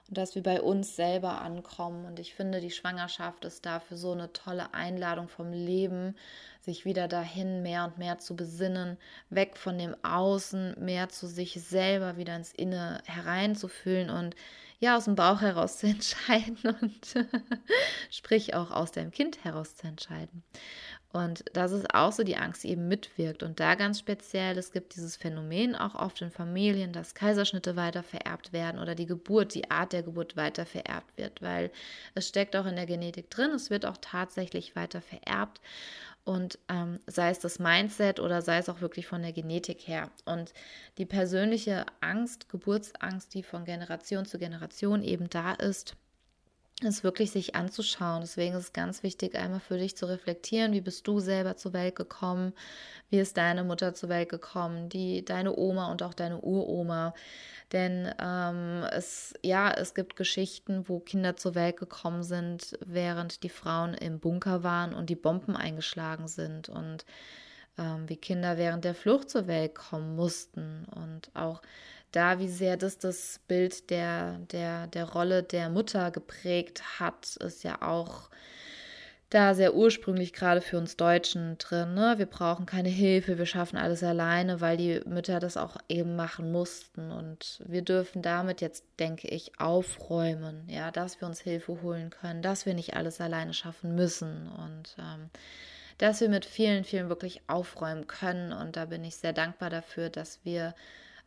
Und 0.08 0.20
dass 0.20 0.36
wir 0.36 0.44
bei 0.44 0.62
uns 0.62 0.96
selber 0.96 1.42
ankommen. 1.42 2.06
Und 2.06 2.20
ich 2.20 2.36
finde, 2.36 2.62
die 2.62 2.70
Schwangerschaft 2.70 3.44
ist 3.44 3.66
dafür 3.66 3.98
so 3.98 4.12
eine 4.12 4.32
tolle 4.34 4.72
Einladung 4.76 5.28
vom 5.30 5.52
Leben, 5.52 6.16
sich 6.62 6.86
wieder 6.86 7.08
dahin 7.08 7.64
mehr 7.64 7.86
und 7.86 7.98
mehr 7.98 8.20
zu 8.20 8.36
besinnen, 8.36 8.98
weg 9.32 9.58
von 9.58 9.80
dem 9.80 9.96
Außen, 10.04 10.76
mehr 10.78 11.10
zu 11.10 11.26
sich 11.26 11.54
selber 11.54 12.18
wieder 12.18 12.36
ins 12.36 12.54
Inne 12.54 13.02
hereinzufühlen 13.06 14.12
und 14.12 14.36
ja, 14.86 14.98
aus 14.98 15.06
dem 15.06 15.16
Bauch 15.16 15.42
heraus 15.42 15.80
zu 15.80 15.88
entscheiden 15.88 16.58
und 16.64 17.16
sprich 18.12 18.54
auch 18.54 18.72
aus 18.72 18.92
deinem 18.92 19.12
Kind 19.12 19.44
heraus 19.44 19.76
zu 19.76 19.88
entscheiden. 19.88 20.44
Und 21.12 21.46
das 21.54 21.72
ist 21.72 21.94
auch 21.96 22.12
so 22.12 22.24
die 22.24 22.36
Angst, 22.36 22.64
die 22.64 22.70
eben 22.72 22.90
mitwirkt. 22.90 23.42
Und 23.42 23.62
da 23.62 23.76
ganz 23.76 24.00
speziell, 24.00 24.58
es 24.58 24.74
gibt 24.74 24.96
dieses 24.96 25.16
Phänomen 25.16 25.74
auch 25.74 25.96
oft 25.96 26.22
in 26.22 26.30
Familien, 26.30 26.92
dass 26.92 27.16
Kaiserschnitte 27.16 27.78
weiter 27.78 28.04
vererbt 28.04 28.52
werden 28.52 28.82
oder 28.82 28.96
die 28.96 29.06
Geburt, 29.06 29.56
die 29.56 29.72
Art 29.72 29.94
der 29.94 30.04
Geburt 30.04 30.36
weiter 30.36 30.66
vererbt 30.66 31.18
wird, 31.18 31.42
weil 31.42 31.72
es 32.16 32.28
steckt 32.28 32.56
auch 32.56 32.66
in 32.66 32.76
der 32.76 32.86
Genetik 32.86 33.30
drin, 33.30 33.52
es 33.52 33.70
wird 33.70 33.86
auch 33.86 33.98
tatsächlich 34.02 34.76
weiter 34.76 35.02
vererbt. 35.02 35.62
Und 36.26 36.58
ähm, 36.70 37.00
sei 37.06 37.30
es 37.30 37.40
das 37.40 37.60
Mindset 37.60 38.20
oder 38.20 38.42
sei 38.42 38.58
es 38.58 38.68
auch 38.68 38.82
wirklich 38.82 39.08
von 39.08 39.22
der 39.22 39.32
Genetik 39.32 39.88
her. 39.88 40.10
Und 40.26 40.54
die 40.98 41.06
persönliche 41.06 41.86
Angst, 42.02 42.50
Geburtsangst, 42.50 43.34
die 43.34 43.44
von 43.44 43.64
Generation 43.64 44.26
zu 44.26 44.40
Generation 44.40 45.04
eben 45.04 45.30
da 45.30 45.54
ist, 45.54 45.96
ist 46.86 47.04
wirklich 47.04 47.32
sich 47.32 47.56
anzuschauen. 47.56 48.22
Deswegen 48.22 48.56
ist 48.56 48.64
es 48.64 48.74
ganz 48.74 49.04
wichtig, 49.04 49.36
einmal 49.36 49.60
für 49.60 49.78
dich 49.78 49.98
zu 49.98 50.06
reflektieren, 50.06 50.74
wie 50.74 50.82
bist 50.82 51.08
du 51.08 51.20
selber 51.20 51.58
zur 51.58 51.74
Welt 51.74 51.96
gekommen, 51.96 52.54
wie 53.10 53.20
ist 53.20 53.38
deine 53.38 53.64
Mutter 53.64 53.94
zur 53.94 54.10
Welt 54.10 54.30
gekommen, 54.30 54.90
die 54.90 55.26
deine 55.26 55.56
Oma 55.56 55.92
und 55.92 56.04
auch 56.04 56.14
deine 56.14 56.40
Uroma. 56.40 57.14
Denn 57.72 58.14
ähm, 58.20 58.86
es, 58.92 59.34
ja, 59.42 59.72
es 59.72 59.94
gibt 59.94 60.16
Geschichten, 60.16 60.88
wo 60.88 61.00
Kinder 61.00 61.36
zur 61.36 61.56
Welt 61.56 61.78
gekommen 61.78 62.24
sind, 62.24 62.78
während 62.86 63.44
die 63.44 63.50
Frauen 63.50 63.94
im 63.94 64.20
Bunker 64.20 64.64
waren 64.64 64.94
und 64.94 65.10
die 65.10 65.16
Bomben 65.16 65.56
eingeschlagen 65.56 66.28
sind 66.28 66.70
und 66.70 67.06
ähm, 67.78 68.08
wie 68.08 68.18
Kinder 68.18 68.58
während 68.58 68.86
der 68.86 68.96
Flucht 68.96 69.30
zur 69.30 69.48
Welt 69.48 69.76
kommen 69.76 70.16
mussten 70.16 70.86
und 70.96 71.30
auch 71.34 71.62
da, 72.16 72.40
wie 72.40 72.48
sehr 72.48 72.78
das 72.78 72.98
das 72.98 73.40
Bild 73.48 73.90
der, 73.90 74.40
der, 74.52 74.88
der 74.88 75.06
Rolle 75.06 75.44
der 75.44 75.70
Mutter 75.70 76.12
geprägt 76.12 77.00
hat, 77.00 77.36
ist 77.38 77.64
ja 77.64 77.82
auch 77.82 78.30
da 79.30 79.54
sehr 79.54 79.74
ursprünglich 79.74 80.34
gerade 80.34 80.62
für 80.62 80.78
uns 80.78 80.98
Deutschen 80.98 81.58
drin. 81.58 81.94
Ne? 81.94 82.14
Wir 82.18 82.26
brauchen 82.26 82.66
keine 82.66 82.90
Hilfe, 82.90 83.38
wir 83.38 83.46
schaffen 83.46 83.76
alles 83.78 84.04
alleine, 84.04 84.62
weil 84.62 84.78
die 84.78 85.02
Mütter 85.06 85.40
das 85.40 85.58
auch 85.58 85.78
eben 85.90 86.16
machen 86.16 86.52
mussten. 86.52 87.12
Und 87.12 87.62
wir 87.66 87.82
dürfen 87.82 88.22
damit 88.22 88.62
jetzt, 88.62 88.86
denke 89.00 89.28
ich, 89.28 89.60
aufräumen, 89.60 90.68
ja, 90.70 90.92
dass 90.92 91.20
wir 91.20 91.28
uns 91.28 91.42
Hilfe 91.42 91.82
holen 91.82 92.12
können, 92.12 92.42
dass 92.42 92.66
wir 92.66 92.76
nicht 92.76 92.96
alles 92.96 93.20
alleine 93.20 93.54
schaffen 93.54 93.96
müssen 93.96 94.48
und 94.48 94.96
ähm, 95.00 95.30
dass 95.98 96.22
wir 96.22 96.30
mit 96.30 96.46
vielen, 96.46 96.84
vielen 96.84 97.10
wirklich 97.10 97.42
aufräumen 97.48 98.08
können. 98.08 98.54
Und 98.54 98.76
da 98.78 98.86
bin 98.86 99.04
ich 99.04 99.16
sehr 99.16 99.34
dankbar 99.34 99.70
dafür, 99.70 100.10
dass 100.10 100.40
wir 100.44 100.76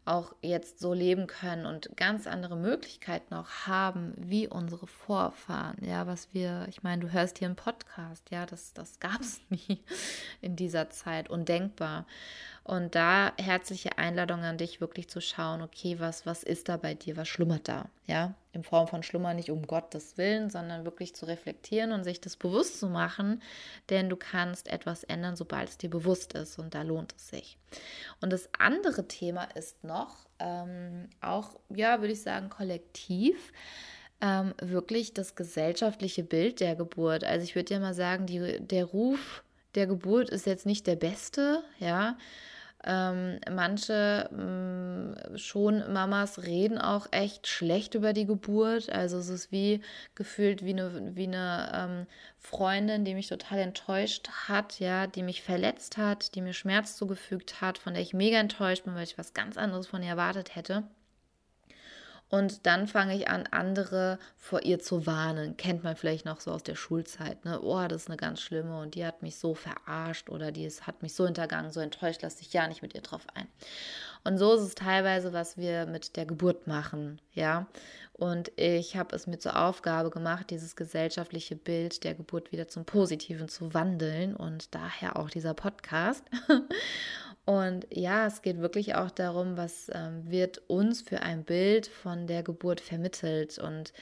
auch 0.08 0.34
jetzt 0.40 0.80
so 0.80 0.94
leben 0.94 1.26
können 1.26 1.66
und 1.66 1.96
ganz 1.96 2.26
andere 2.26 2.56
Möglichkeiten 2.56 3.34
auch 3.34 3.50
haben, 3.66 4.14
wie 4.16 4.48
unsere 4.48 4.86
Vorfahren. 4.86 5.76
Ja, 5.84 6.06
was 6.06 6.32
wir, 6.32 6.66
ich 6.68 6.82
meine, 6.82 7.02
du 7.02 7.12
hörst 7.12 7.38
hier 7.38 7.46
einen 7.46 7.56
Podcast, 7.56 8.30
ja, 8.30 8.46
das, 8.46 8.72
das 8.72 9.00
gab 9.00 9.20
es 9.20 9.40
nie 9.50 9.82
in 10.40 10.56
dieser 10.56 10.90
Zeit, 10.90 11.28
undenkbar. 11.28 12.06
Und 12.68 12.94
da 12.94 13.32
herzliche 13.38 13.96
Einladung 13.96 14.44
an 14.44 14.58
dich, 14.58 14.82
wirklich 14.82 15.08
zu 15.08 15.22
schauen, 15.22 15.62
okay, 15.62 15.98
was, 16.00 16.26
was 16.26 16.42
ist 16.42 16.68
da 16.68 16.76
bei 16.76 16.92
dir, 16.92 17.16
was 17.16 17.26
schlummert 17.26 17.66
da? 17.66 17.86
Ja, 18.06 18.34
in 18.52 18.62
Form 18.62 18.86
von 18.86 19.02
Schlummer 19.02 19.32
nicht 19.32 19.50
um 19.50 19.66
Gottes 19.66 20.18
Willen, 20.18 20.50
sondern 20.50 20.84
wirklich 20.84 21.14
zu 21.14 21.24
reflektieren 21.24 21.92
und 21.92 22.04
sich 22.04 22.20
das 22.20 22.36
bewusst 22.36 22.78
zu 22.78 22.90
machen, 22.90 23.40
denn 23.88 24.10
du 24.10 24.16
kannst 24.16 24.68
etwas 24.68 25.02
ändern, 25.02 25.34
sobald 25.34 25.70
es 25.70 25.78
dir 25.78 25.88
bewusst 25.88 26.34
ist 26.34 26.58
und 26.58 26.74
da 26.74 26.82
lohnt 26.82 27.14
es 27.16 27.30
sich. 27.30 27.56
Und 28.20 28.34
das 28.34 28.50
andere 28.58 29.08
Thema 29.08 29.44
ist 29.54 29.82
noch, 29.82 30.28
ähm, 30.38 31.08
auch, 31.22 31.58
ja, 31.74 32.00
würde 32.00 32.12
ich 32.12 32.20
sagen, 32.20 32.50
kollektiv. 32.50 33.50
Ähm, 34.20 34.52
wirklich 34.60 35.14
das 35.14 35.36
gesellschaftliche 35.36 36.22
Bild 36.22 36.60
der 36.60 36.76
Geburt. 36.76 37.24
Also 37.24 37.44
ich 37.44 37.54
würde 37.54 37.72
ja 37.72 37.80
mal 37.80 37.94
sagen, 37.94 38.26
die, 38.26 38.60
der 38.60 38.84
Ruf 38.84 39.42
der 39.74 39.86
Geburt 39.86 40.28
ist 40.28 40.44
jetzt 40.44 40.66
nicht 40.66 40.86
der 40.86 40.96
beste, 40.96 41.62
ja. 41.78 42.18
Ähm, 42.90 43.38
manche 43.50 44.30
mm, 44.32 45.36
schon 45.36 45.92
Mamas 45.92 46.44
reden 46.44 46.78
auch 46.78 47.06
echt 47.10 47.46
schlecht 47.46 47.94
über 47.94 48.14
die 48.14 48.24
Geburt. 48.24 48.88
Also 48.88 49.18
es 49.18 49.28
ist 49.28 49.52
wie 49.52 49.82
gefühlt 50.14 50.64
wie 50.64 50.70
eine, 50.70 51.14
wie 51.14 51.26
eine 51.26 51.70
ähm, 51.74 52.06
Freundin, 52.38 53.04
die 53.04 53.14
mich 53.14 53.28
total 53.28 53.58
enttäuscht 53.58 54.30
hat, 54.48 54.80
ja, 54.80 55.06
die 55.06 55.22
mich 55.22 55.42
verletzt 55.42 55.98
hat, 55.98 56.34
die 56.34 56.40
mir 56.40 56.54
Schmerz 56.54 56.96
zugefügt 56.96 57.60
hat, 57.60 57.76
von 57.76 57.92
der 57.92 58.02
ich 58.02 58.14
mega 58.14 58.38
enttäuscht 58.38 58.84
bin, 58.84 58.94
weil 58.94 59.04
ich 59.04 59.18
was 59.18 59.34
ganz 59.34 59.58
anderes 59.58 59.86
von 59.86 60.02
ihr 60.02 60.08
erwartet 60.08 60.56
hätte. 60.56 60.84
Und 62.30 62.66
dann 62.66 62.86
fange 62.86 63.16
ich 63.16 63.28
an, 63.28 63.46
andere 63.50 64.18
vor 64.36 64.62
ihr 64.62 64.78
zu 64.78 65.06
warnen. 65.06 65.56
Kennt 65.56 65.82
man 65.82 65.96
vielleicht 65.96 66.26
noch 66.26 66.40
so 66.40 66.52
aus 66.52 66.62
der 66.62 66.74
Schulzeit, 66.74 67.44
ne? 67.44 67.60
Oh, 67.62 67.86
das 67.88 68.02
ist 68.02 68.08
eine 68.08 68.18
ganz 68.18 68.42
schlimme 68.42 68.78
und 68.80 68.94
die 68.94 69.06
hat 69.06 69.22
mich 69.22 69.36
so 69.36 69.54
verarscht 69.54 70.28
oder 70.28 70.52
die 70.52 70.64
ist, 70.64 70.86
hat 70.86 71.02
mich 71.02 71.14
so 71.14 71.24
hintergangen, 71.24 71.72
so 71.72 71.80
enttäuscht, 71.80 72.20
lass 72.22 72.36
dich 72.36 72.52
ja 72.52 72.68
nicht 72.68 72.82
mit 72.82 72.94
ihr 72.94 73.00
drauf 73.00 73.26
ein. 73.34 73.46
Und 74.24 74.36
so 74.36 74.54
ist 74.54 74.62
es 74.62 74.74
teilweise, 74.74 75.32
was 75.32 75.56
wir 75.56 75.86
mit 75.86 76.16
der 76.16 76.26
Geburt 76.26 76.66
machen, 76.66 77.20
ja. 77.32 77.66
Und 78.12 78.50
ich 78.56 78.96
habe 78.96 79.14
es 79.14 79.28
mir 79.28 79.38
zur 79.38 79.56
Aufgabe 79.56 80.10
gemacht, 80.10 80.50
dieses 80.50 80.74
gesellschaftliche 80.74 81.54
Bild 81.54 82.02
der 82.02 82.14
Geburt 82.14 82.50
wieder 82.50 82.66
zum 82.66 82.84
Positiven 82.84 83.48
zu 83.48 83.72
wandeln 83.74 84.34
und 84.34 84.74
daher 84.74 85.16
auch 85.16 85.30
dieser 85.30 85.54
Podcast. 85.54 86.24
Und 87.48 87.86
ja, 87.90 88.26
es 88.26 88.42
geht 88.42 88.58
wirklich 88.60 88.94
auch 88.94 89.10
darum, 89.10 89.56
was 89.56 89.90
ähm, 89.94 90.30
wird 90.30 90.60
uns 90.66 91.00
für 91.00 91.22
ein 91.22 91.44
Bild 91.44 91.86
von 91.86 92.26
der 92.26 92.42
Geburt 92.42 92.78
vermittelt 92.78 93.56
und 93.58 93.94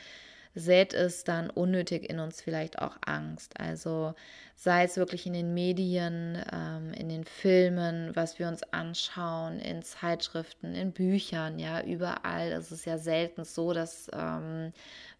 sät 0.57 0.93
es 0.93 1.23
dann 1.23 1.49
unnötig 1.51 2.11
in 2.11 2.19
uns 2.19 2.43
vielleicht 2.43 2.81
auch 2.81 2.97
Angst. 3.07 3.61
Also 3.61 4.17
sei 4.57 4.83
es 4.83 4.97
wirklich 4.97 5.27
in 5.27 5.33
den 5.33 5.55
Medien, 5.55 6.43
ähm, 6.53 6.93
in 6.95 7.09
den 7.09 7.23
Filmen, 7.23 8.17
was 8.17 8.41
wir 8.41 8.49
uns 8.49 8.65
anschauen, 8.73 9.61
in 9.61 9.81
Zeitschriften, 9.85 10.75
in 10.75 10.91
Büchern, 10.91 11.61
ja, 11.61 11.83
überall 11.85 12.51
ist 12.51 12.73
es 12.73 12.85
ja 12.85 12.99
selten 12.99 13.45
so, 13.45 13.73
dass 13.73 14.11
ähm, 14.13 14.73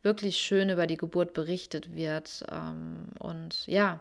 wirklich 0.03 0.39
schön 0.39 0.69
über 0.69 0.89
die 0.89 0.97
Geburt 0.97 1.33
berichtet 1.33 1.95
wird. 1.95 2.45
Ähm, 2.51 3.07
und 3.21 3.69
ja, 3.69 4.01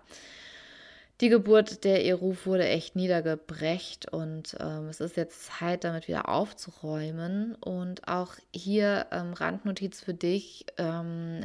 die 1.22 1.30
Geburt 1.30 1.86
der 1.86 2.06
Eruf 2.06 2.46
wurde 2.46 2.68
echt 2.68 2.98
niedergebrecht 2.98 4.12
und 4.12 4.58
ähm, 4.60 4.90
es 4.90 5.00
ist 5.00 5.16
jetzt 5.16 5.46
Zeit, 5.46 5.86
damit 5.86 6.10
wieder 6.10 6.28
aufzuräumen. 6.28 7.56
Und 7.56 8.10
auch 8.10 8.34
hier 8.54 9.08
ähm, 9.12 9.34
Randnotiz 9.34 10.02
für 10.02 10.14
dich, 10.14 10.66
ähm, 10.78 11.40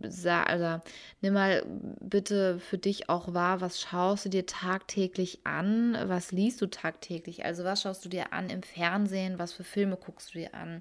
also, 0.00 0.80
nimm 1.20 1.34
mal 1.34 1.66
bitte 2.00 2.60
für 2.60 2.78
dich 2.78 3.08
auch 3.08 3.34
wahr, 3.34 3.60
was 3.60 3.80
schaust 3.80 4.26
du 4.26 4.28
dir 4.28 4.46
tagtäglich 4.46 5.40
an, 5.42 5.98
was 6.04 6.30
liest 6.30 6.60
du 6.60 6.66
tagtäglich, 6.66 7.44
also 7.44 7.64
was 7.64 7.82
schaust 7.82 8.04
du 8.04 8.08
dir 8.08 8.32
an 8.32 8.50
im 8.50 8.62
Fernsehen, 8.62 9.40
was 9.40 9.52
für 9.52 9.64
Filme 9.64 9.96
guckst 9.96 10.32
du 10.32 10.38
dir 10.38 10.54
an. 10.54 10.80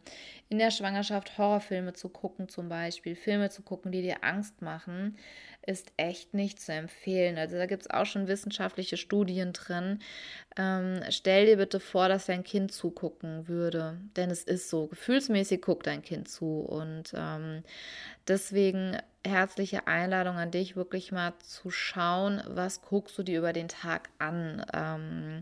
In 0.49 0.59
der 0.59 0.69
Schwangerschaft 0.69 1.39
Horrorfilme 1.39 1.93
zu 1.93 2.07
gucken 2.09 2.49
zum 2.49 2.69
Beispiel, 2.69 3.15
Filme 3.15 3.49
zu 3.49 3.63
gucken, 3.63 3.91
die 3.91 4.03
dir 4.03 4.23
Angst 4.23 4.61
machen 4.61 5.17
ist 5.67 5.91
echt 5.97 6.33
nicht 6.33 6.61
zu 6.61 6.71
empfehlen. 6.71 7.37
Also 7.37 7.57
da 7.57 7.65
gibt 7.65 7.83
es 7.83 7.89
auch 7.89 8.05
schon 8.05 8.27
wissenschaftliche 8.27 8.95
Studien 8.97 9.51
drin. 9.51 9.99
Ähm, 10.57 11.01
stell 11.09 11.45
dir 11.45 11.57
bitte 11.57 11.79
vor, 11.79 12.07
dass 12.07 12.25
dein 12.25 12.43
Kind 12.43 12.71
zugucken 12.71 13.47
würde. 13.47 13.97
Denn 14.15 14.31
es 14.31 14.43
ist 14.43 14.69
so. 14.69 14.87
Gefühlsmäßig 14.87 15.61
guckt 15.61 15.85
dein 15.85 16.01
Kind 16.01 16.29
zu. 16.29 16.61
Und 16.61 17.13
ähm, 17.13 17.63
deswegen 18.27 18.97
herzliche 19.25 19.87
Einladung 19.87 20.37
an 20.37 20.51
dich, 20.51 20.77
wirklich 20.77 21.11
mal 21.11 21.33
zu 21.43 21.69
schauen, 21.69 22.41
was 22.47 22.81
guckst 22.81 23.17
du 23.17 23.23
dir 23.23 23.39
über 23.39 23.51
den 23.51 23.67
Tag 23.67 24.09
an. 24.19 24.65
Ähm, 24.73 25.41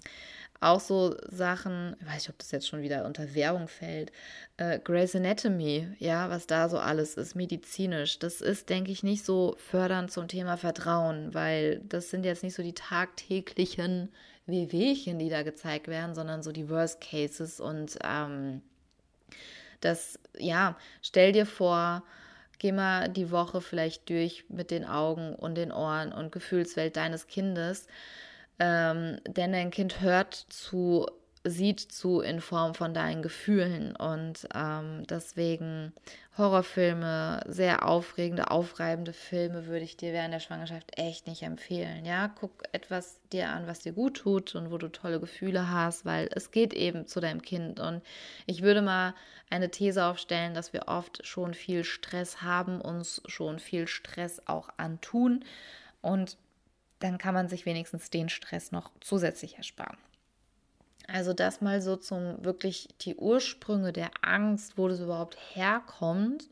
auch 0.62 0.80
so 0.80 1.16
Sachen, 1.30 1.96
ich 2.00 2.08
weiß 2.08 2.16
nicht, 2.16 2.30
ob 2.30 2.38
das 2.40 2.52
jetzt 2.52 2.68
schon 2.68 2.82
wieder 2.82 3.06
unter 3.06 3.36
Werbung 3.36 3.68
fällt, 3.68 4.12
äh, 4.58 4.80
Grey's 4.80 5.16
Anatomy, 5.16 5.88
ja, 6.00 6.30
was 6.30 6.48
da 6.48 6.70
so 6.70 6.80
alles 6.80 7.16
ist, 7.16 7.36
medizinisch, 7.36 8.20
das 8.20 8.42
ist, 8.42 8.70
denke 8.70 8.92
ich, 8.92 9.04
nicht 9.04 9.26
so 9.26 9.56
fördernd 9.58 10.12
zum 10.12 10.28
Thema 10.28 10.58
Vertrauen, 10.58 11.34
weil 11.34 11.82
das 11.88 12.10
sind 12.10 12.26
jetzt 12.26 12.44
nicht 12.44 12.56
so 12.56 12.64
die 12.64 12.74
tagtäglichen 12.74 14.10
Wehwehchen, 14.46 15.20
die 15.20 15.30
da 15.30 15.44
gezeigt 15.44 15.88
werden, 15.88 16.16
sondern 16.16 16.44
so 16.44 16.52
die 16.52 16.70
Worst 16.70 17.02
Cases. 17.02 17.60
Und 17.60 17.98
ähm, 18.04 18.62
das, 19.82 20.20
ja, 20.38 20.78
stell 21.02 21.32
dir 21.32 21.46
vor, 21.46 22.04
geh 22.60 22.72
mal 22.72 23.10
die 23.10 23.32
Woche 23.32 23.62
vielleicht 23.62 24.10
durch 24.10 24.46
mit 24.50 24.72
den 24.72 24.86
Augen 24.86 25.36
und 25.36 25.56
den 25.56 25.72
Ohren 25.72 26.14
und 26.14 26.32
Gefühlswelt 26.32 26.96
deines 26.96 27.28
Kindes 27.28 27.88
ähm, 28.60 29.18
denn 29.28 29.52
dein 29.52 29.72
Kind 29.72 30.02
hört 30.02 30.34
zu, 30.34 31.06
sieht 31.44 31.80
zu 31.80 32.22
in 32.22 32.42
Form 32.42 32.74
von 32.74 32.94
deinen 32.94 33.22
Gefühlen. 33.22 33.96
Und 33.96 34.48
ähm, 34.54 35.04
deswegen 35.10 35.94
Horrorfilme, 36.38 37.42
sehr 37.48 37.88
aufregende, 37.88 38.52
aufreibende 38.52 39.14
Filme 39.14 39.68
würde 39.68 39.86
ich 39.86 39.96
dir 39.96 40.12
während 40.12 40.34
der 40.34 40.40
Schwangerschaft 40.40 40.98
echt 40.98 41.28
nicht 41.28 41.44
empfehlen. 41.44 42.06
Ja, 42.06 42.28
guck 42.28 42.64
etwas 42.74 43.22
dir 43.32 43.50
an, 43.50 43.68
was 43.68 43.80
dir 43.80 43.94
gut 43.94 44.18
tut 44.18 44.56
und 44.56 44.72
wo 44.72 44.78
du 44.78 44.90
tolle 44.90 45.20
Gefühle 45.20 45.70
hast, 45.70 46.04
weil 46.04 46.30
es 46.34 46.52
geht 46.52 46.74
eben 46.74 47.08
zu 47.08 47.20
deinem 47.20 47.42
Kind. 47.42 47.80
Und 47.80 48.02
ich 48.48 48.64
würde 48.64 48.82
mal 48.82 49.14
eine 49.50 49.70
These 49.70 50.04
aufstellen, 50.04 50.54
dass 50.54 50.74
wir 50.74 50.88
oft 50.88 51.26
schon 51.26 51.54
viel 51.54 51.84
Stress 51.84 52.42
haben, 52.42 52.82
uns 52.82 53.22
schon 53.28 53.60
viel 53.60 53.88
Stress 53.88 54.42
auch 54.46 54.70
antun. 54.78 55.46
Und 56.02 56.38
dann 57.00 57.18
kann 57.18 57.34
man 57.34 57.50
sich 57.50 57.66
wenigstens 57.66 58.10
den 58.10 58.30
Stress 58.30 58.72
noch 58.72 58.92
zusätzlich 59.02 59.58
ersparen. 59.58 59.98
Also 61.08 61.34
das 61.34 61.62
mal 61.62 61.82
so 61.82 61.96
zum 61.96 62.44
wirklich 62.44 62.90
die 63.02 63.16
Ursprünge 63.16 63.94
der 63.94 64.10
Angst, 64.22 64.78
wo 64.78 64.88
das 64.88 65.00
überhaupt 65.00 65.38
herkommt. 65.54 66.50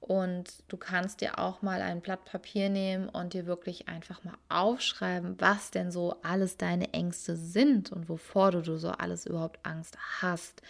Und 0.00 0.62
du 0.68 0.76
kannst 0.76 1.22
dir 1.22 1.38
auch 1.38 1.62
mal 1.62 1.80
ein 1.80 2.02
Blatt 2.02 2.26
Papier 2.26 2.68
nehmen 2.68 3.08
und 3.08 3.32
dir 3.32 3.46
wirklich 3.46 3.88
einfach 3.88 4.22
mal 4.22 4.36
aufschreiben, 4.50 5.36
was 5.38 5.70
denn 5.70 5.90
so 5.90 6.16
alles 6.22 6.58
deine 6.58 6.92
Ängste 6.92 7.36
sind 7.36 7.90
und 7.90 8.10
wovor 8.10 8.50
du, 8.50 8.76
so 8.76 8.90
alles 8.90 9.24
überhaupt 9.24 9.64
Angst 9.64 9.96
hast. 10.20 10.60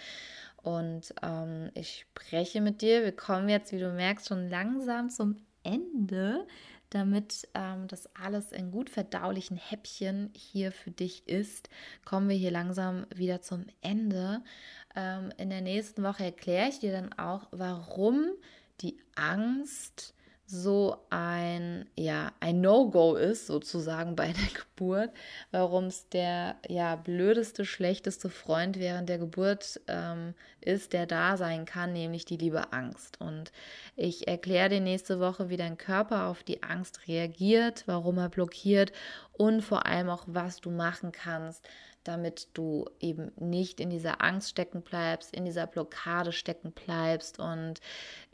Und 0.62 1.14
ähm, 1.22 1.70
ich 1.74 2.06
spreche 2.08 2.60
mit 2.60 2.80
dir. 2.80 3.02
Wir 3.02 3.14
kommen 3.14 3.48
jetzt, 3.48 3.72
wie 3.72 3.80
du 3.80 3.92
merkst, 3.92 4.28
schon 4.28 4.48
langsam 4.48 5.10
zum 5.10 5.36
Ende, 5.64 6.46
damit 6.94 7.48
ähm, 7.54 7.88
das 7.88 8.08
alles 8.14 8.52
in 8.52 8.70
gut 8.70 8.88
verdaulichen 8.88 9.56
Häppchen 9.56 10.30
hier 10.34 10.72
für 10.72 10.90
dich 10.90 11.28
ist, 11.28 11.68
kommen 12.04 12.28
wir 12.28 12.36
hier 12.36 12.50
langsam 12.50 13.06
wieder 13.14 13.42
zum 13.42 13.66
Ende. 13.80 14.42
Ähm, 14.94 15.32
in 15.36 15.50
der 15.50 15.60
nächsten 15.60 16.02
Woche 16.02 16.24
erkläre 16.24 16.68
ich 16.68 16.78
dir 16.78 16.92
dann 16.92 17.12
auch, 17.14 17.48
warum 17.50 18.26
die 18.80 18.96
Angst 19.16 20.14
so 20.46 20.98
ein, 21.08 21.88
ja, 21.96 22.32
ein 22.40 22.60
No-Go 22.60 23.14
ist, 23.14 23.46
sozusagen 23.46 24.14
bei 24.14 24.32
der 24.32 24.34
Geburt, 24.54 25.10
warum 25.50 25.86
es 25.86 26.08
der 26.10 26.56
ja, 26.68 26.96
blödeste, 26.96 27.64
schlechteste 27.64 28.28
Freund 28.28 28.78
während 28.78 29.08
der 29.08 29.18
Geburt 29.18 29.80
ähm, 29.88 30.34
ist, 30.60 30.92
der 30.92 31.06
da 31.06 31.36
sein 31.36 31.64
kann, 31.64 31.92
nämlich 31.92 32.24
die 32.24 32.36
liebe 32.36 32.72
Angst. 32.72 33.20
Und 33.20 33.52
ich 33.96 34.28
erkläre 34.28 34.68
dir 34.68 34.80
nächste 34.80 35.18
Woche, 35.18 35.48
wie 35.48 35.56
dein 35.56 35.78
Körper 35.78 36.26
auf 36.26 36.42
die 36.42 36.62
Angst 36.62 37.08
reagiert, 37.08 37.84
warum 37.86 38.18
er 38.18 38.28
blockiert 38.28 38.92
und 39.32 39.62
vor 39.62 39.86
allem 39.86 40.10
auch, 40.10 40.24
was 40.26 40.60
du 40.60 40.70
machen 40.70 41.10
kannst, 41.12 41.66
damit 42.04 42.48
du 42.52 42.84
eben 43.00 43.32
nicht 43.36 43.80
in 43.80 43.90
dieser 43.90 44.22
Angst 44.22 44.50
stecken 44.50 44.82
bleibst, 44.82 45.34
in 45.34 45.44
dieser 45.44 45.66
Blockade 45.66 46.32
stecken 46.32 46.72
bleibst. 46.72 47.38
Und 47.38 47.80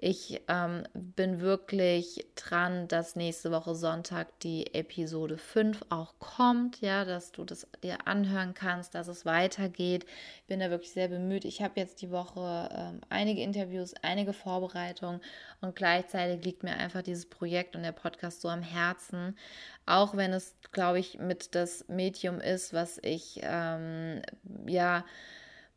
ich 0.02 0.40
ähm, 0.48 0.84
bin 0.94 1.40
wirklich 1.40 2.26
dran, 2.34 2.88
dass 2.88 3.16
nächste 3.16 3.50
Woche 3.50 3.74
Sonntag 3.74 4.28
die 4.40 4.74
Episode 4.74 5.36
5 5.36 5.84
auch 5.90 6.14
kommt, 6.18 6.80
ja, 6.80 7.04
dass 7.04 7.32
du 7.32 7.44
das 7.44 7.66
dir 7.82 8.06
anhören 8.06 8.54
kannst, 8.54 8.94
dass 8.94 9.08
es 9.08 9.26
weitergeht. 9.26 10.06
Ich 10.38 10.46
bin 10.46 10.60
da 10.60 10.70
wirklich 10.70 10.92
sehr 10.92 11.08
bemüht. 11.08 11.44
Ich 11.44 11.60
habe 11.60 11.78
jetzt 11.78 12.00
die 12.00 12.10
Woche 12.10 12.70
ähm, 12.72 13.02
einige 13.10 13.42
Interviews, 13.42 13.92
einige 14.00 14.32
Vorbereitungen 14.32 15.20
und 15.60 15.76
gleichzeitig 15.76 16.42
liegt 16.46 16.62
mir 16.62 16.76
einfach 16.76 17.02
dieses 17.02 17.26
Projekt 17.26 17.76
und 17.76 17.82
der 17.82 17.92
Podcast 17.92 18.40
so 18.40 18.48
am 18.48 18.62
Herzen, 18.62 19.36
auch 19.84 20.16
wenn 20.16 20.32
es, 20.32 20.56
glaube 20.72 20.98
ich, 20.98 21.18
mit 21.18 21.54
das 21.54 21.86
Medium 21.88 22.40
ist, 22.40 22.72
was 22.72 22.98
ich 23.02 23.40
ähm, 23.42 24.22
ja 24.66 25.04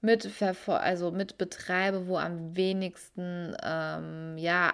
mit, 0.03 0.29
also 0.67 1.11
mit 1.11 1.37
betreibe, 1.37 2.07
wo 2.07 2.17
am 2.17 2.55
wenigsten 2.55 3.55
ähm, 3.63 4.37
ja 4.37 4.73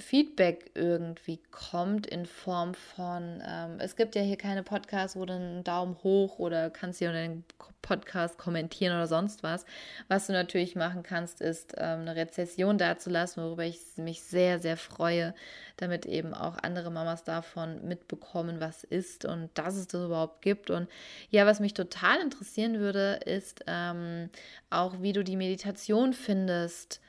Feedback 0.00 0.70
irgendwie 0.74 1.38
kommt 1.50 2.06
in 2.06 2.26
Form 2.26 2.74
von, 2.74 3.42
ähm, 3.46 3.76
es 3.78 3.96
gibt 3.96 4.14
ja 4.14 4.22
hier 4.22 4.36
keine 4.36 4.62
Podcasts, 4.62 5.16
wo 5.16 5.24
du 5.24 5.34
einen 5.34 5.64
Daumen 5.64 5.96
hoch 6.02 6.38
oder 6.38 6.70
kannst 6.70 6.98
hier 6.98 7.12
den 7.12 7.44
Podcast 7.82 8.38
kommentieren 8.38 8.94
oder 8.94 9.06
sonst 9.06 9.42
was. 9.42 9.64
Was 10.08 10.26
du 10.26 10.32
natürlich 10.32 10.76
machen 10.76 11.02
kannst, 11.02 11.40
ist 11.40 11.74
ähm, 11.76 12.00
eine 12.00 12.16
Rezession 12.16 12.78
dazulassen, 12.78 13.42
worüber 13.42 13.64
ich 13.64 13.78
mich 13.96 14.22
sehr, 14.22 14.58
sehr 14.58 14.76
freue, 14.76 15.34
damit 15.76 16.06
eben 16.06 16.34
auch 16.34 16.56
andere 16.62 16.90
Mamas 16.90 17.24
davon 17.24 17.86
mitbekommen, 17.86 18.60
was 18.60 18.84
ist 18.84 19.24
und 19.24 19.50
dass 19.54 19.76
es 19.76 19.86
das 19.86 20.04
überhaupt 20.04 20.42
gibt. 20.42 20.70
Und 20.70 20.88
ja, 21.30 21.46
was 21.46 21.60
mich 21.60 21.74
total 21.74 22.20
interessieren 22.20 22.78
würde, 22.78 23.20
ist 23.24 23.64
ähm, 23.66 24.30
auch, 24.70 25.00
wie 25.00 25.12
du 25.12 25.24
die 25.24 25.36
Meditation 25.36 26.12
findest 26.12 27.00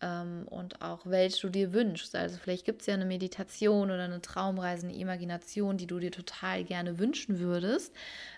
ähm, 0.00 0.46
und 0.48 0.82
auch 0.82 1.06
welche 1.06 1.42
du 1.42 1.48
dir 1.50 1.72
wünschst. 1.72 2.14
Also 2.14 2.36
vielleicht 2.38 2.64
gibt 2.64 2.82
es 2.82 2.86
ja 2.86 2.94
eine 2.94 3.04
Meditation 3.04 3.90
oder 3.90 4.04
eine 4.04 4.22
Traumreise, 4.22 4.86
eine 4.86 4.96
Imagination, 4.96 5.76
die 5.76 5.86
du 5.86 5.98
dir 5.98 6.12
total 6.12 6.64
gerne 6.64 6.98
wünschen 6.98 7.38
würdest. 7.38 7.94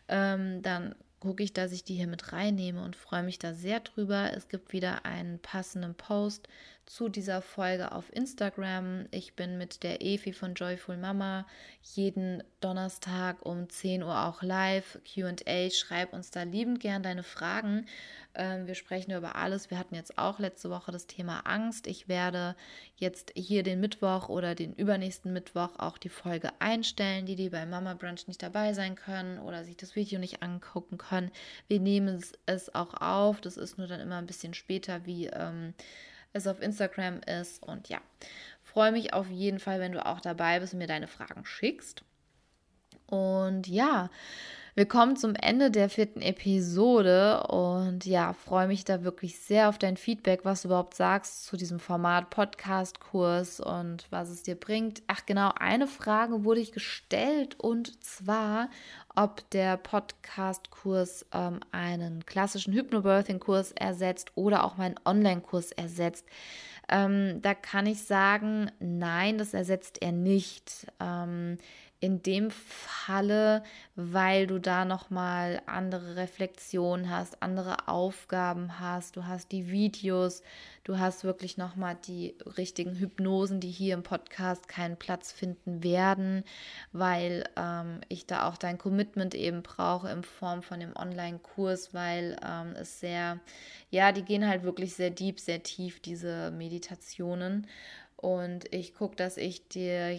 Ähm, 0.09 0.62
dann 0.62 0.94
gucke 1.21 1.42
ich, 1.42 1.53
dass 1.53 1.73
ich 1.73 1.85
die 1.85 1.94
hier 1.94 2.07
mit 2.07 2.33
reinnehme 2.33 2.83
und 2.83 2.94
freue 2.94 3.23
mich 3.23 3.38
da 3.38 3.53
sehr 3.53 3.81
drüber. 3.81 4.31
Es 4.35 4.49
gibt 4.49 4.73
wieder 4.73 5.05
einen 5.05 5.38
passenden 5.40 5.94
Post 5.94 6.49
zu 6.87 7.09
dieser 7.09 7.42
Folge 7.42 7.92
auf 7.92 8.12
Instagram. 8.14 9.07
Ich 9.11 9.35
bin 9.35 9.59
mit 9.59 9.83
der 9.83 10.01
Efi 10.01 10.33
von 10.33 10.55
Joyful 10.55 10.97
Mama 10.97 11.47
jeden 11.83 12.42
Donnerstag 12.61 13.44
um 13.44 13.68
10 13.68 14.03
Uhr 14.03 14.27
auch 14.27 14.42
live. 14.42 14.99
QA, 15.05 15.71
schreib 15.71 16.12
uns 16.12 16.31
da 16.31 16.44
liebend 16.44 16.81
gern 16.81 17.03
deine 17.03 17.25
Fragen. 17.25 17.87
Ähm, 18.38 18.68
wir 18.68 18.77
sprechen 18.77 19.11
über 19.11 19.35
alles. 19.35 19.68
Wir 19.68 19.79
hatten 19.79 19.96
jetzt 19.96 20.16
auch 20.16 20.38
letzte 20.38 20.70
Woche 20.70 20.92
das 20.92 21.09
Thema 21.09 21.40
Angst. 21.40 21.88
Ich 21.88 22.09
werde 22.09 22.55
jetzt 22.96 23.33
hier 23.35 23.64
den 23.64 23.81
Mittwoch 23.81 24.29
oder 24.29 24.55
den 24.55 24.72
übernächsten 24.74 25.33
Mittwoch 25.33 25.70
auch 25.79 25.98
die 25.98 26.09
Folge 26.09 26.51
einstellen, 26.61 27.27
die 27.27 27.35
die 27.35 27.51
bei 27.51 27.66
Mama 27.66 27.94
Brunch 27.94 28.29
nicht 28.29 28.42
dabei 28.42 28.72
sein 28.72 28.94
können 28.94 29.40
oder 29.40 29.64
sich 29.64 29.77
das 29.77 29.96
Video 29.96 30.20
nicht 30.20 30.42
angucken 30.42 30.98
können. 30.98 31.33
Wir 31.66 31.81
nehmen 31.81 32.22
es 32.46 32.74
auch 32.74 32.94
auf. 32.94 33.40
Das 33.40 33.57
ist 33.57 33.77
nur 33.77 33.88
dann 33.88 34.01
immer 34.01 34.18
ein 34.18 34.27
bisschen 34.27 34.55
später, 34.55 35.05
wie 35.05 35.27
ähm, 35.27 35.74
es 36.33 36.46
auf 36.46 36.62
Instagram 36.62 37.20
ist. 37.22 37.61
Und 37.62 37.88
ja, 37.88 38.01
freue 38.62 38.92
mich 38.92 39.14
auf 39.14 39.29
jeden 39.29 39.59
Fall, 39.59 39.81
wenn 39.81 39.92
du 39.92 40.07
auch 40.07 40.20
dabei 40.20 40.61
bist 40.61 40.74
und 40.74 40.79
mir 40.79 40.87
deine 40.87 41.09
Fragen 41.09 41.44
schickst. 41.44 42.05
Und 43.07 43.66
ja, 43.66 44.11
wir 44.78 44.86
kommen 44.86 45.16
zum 45.16 45.34
Ende 45.34 45.72
der 45.72 45.88
vierten 45.88 46.22
Episode 46.22 47.48
und 47.48 48.06
ja, 48.06 48.32
freue 48.32 48.68
mich 48.68 48.84
da 48.84 49.02
wirklich 49.02 49.40
sehr 49.40 49.68
auf 49.68 49.76
dein 49.76 49.96
Feedback, 49.96 50.44
was 50.44 50.62
du 50.62 50.68
überhaupt 50.68 50.94
sagst 50.94 51.46
zu 51.46 51.56
diesem 51.56 51.80
Format 51.80 52.30
Podcast-Kurs 52.30 53.58
und 53.58 54.06
was 54.10 54.30
es 54.30 54.44
dir 54.44 54.54
bringt. 54.54 55.02
Ach 55.08 55.26
genau, 55.26 55.50
eine 55.58 55.88
Frage 55.88 56.44
wurde 56.44 56.60
ich 56.60 56.70
gestellt 56.70 57.58
und 57.58 58.04
zwar, 58.04 58.70
ob 59.16 59.50
der 59.50 59.78
Podcast-Kurs 59.78 61.26
ähm, 61.32 61.58
einen 61.72 62.24
klassischen 62.24 62.72
Hypnobirthing-Kurs 62.72 63.72
ersetzt 63.72 64.30
oder 64.36 64.62
auch 64.62 64.76
meinen 64.76 65.00
Online-Kurs 65.04 65.72
ersetzt. 65.72 66.24
Ähm, 66.88 67.42
da 67.42 67.54
kann 67.54 67.86
ich 67.86 68.04
sagen, 68.04 68.70
nein, 68.78 69.38
das 69.38 69.54
ersetzt 69.54 70.00
er 70.00 70.12
nicht. 70.12 70.86
Ähm, 71.00 71.58
in 72.00 72.22
dem 72.22 72.50
Falle, 72.52 73.64
weil 73.96 74.46
du 74.46 74.61
da 74.61 74.84
noch 74.84 75.11
mal 75.11 75.61
andere 75.66 76.14
Reflexionen 76.14 77.11
hast, 77.11 77.42
andere 77.42 77.88
Aufgaben 77.88 78.78
hast, 78.78 79.16
du 79.16 79.26
hast 79.26 79.50
die 79.50 79.70
Videos, 79.70 80.42
du 80.84 80.98
hast 80.98 81.24
wirklich 81.24 81.58
noch 81.58 81.74
mal 81.74 81.96
die 82.06 82.37
richtigen 82.56 82.94
Hypnosen, 82.94 83.58
die 83.58 83.70
hier 83.70 83.94
im 83.94 84.04
Podcast 84.04 84.68
keinen 84.68 84.96
Platz 84.96 85.32
finden 85.32 85.82
werden, 85.82 86.44
weil 86.92 87.48
ähm, 87.56 88.00
ich 88.08 88.26
da 88.26 88.48
auch 88.48 88.56
dein 88.56 88.78
Commitment 88.78 89.34
eben 89.34 89.64
brauche 89.64 90.08
in 90.08 90.22
Form 90.22 90.62
von 90.62 90.78
dem 90.78 90.94
Online-Kurs, 90.94 91.94
weil 91.94 92.37
ähm, 92.46 92.76
es 92.78 93.00
sehr, 93.00 93.40
ja, 93.90 94.12
die 94.12 94.22
gehen 94.22 94.46
halt 94.46 94.62
wirklich 94.62 94.94
sehr 94.94 95.11
deep, 95.11 95.40
sehr 95.40 95.64
tief 95.64 95.98
diese 95.98 96.52
Meditationen. 96.52 97.66
Und 98.16 98.72
ich 98.72 98.94
gucke, 98.94 99.14
dass 99.14 99.37
ich 99.37 99.68
dir 99.68 100.11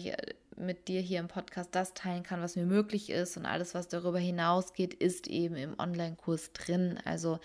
mit 0.60 0.88
dir 0.88 1.00
hier 1.00 1.20
im 1.20 1.28
Podcast 1.28 1.70
das 1.72 1.94
teilen 1.94 2.22
kann, 2.22 2.42
was 2.42 2.56
mir 2.56 2.66
möglich 2.66 3.10
ist. 3.10 3.36
Und 3.36 3.46
alles, 3.46 3.74
was 3.74 3.88
darüber 3.88 4.18
hinausgeht, 4.18 4.94
ist 4.94 5.26
eben 5.26 5.56
im 5.56 5.78
Online-Kurs 5.78 6.52
drin. 6.52 6.98
Also 7.04 7.38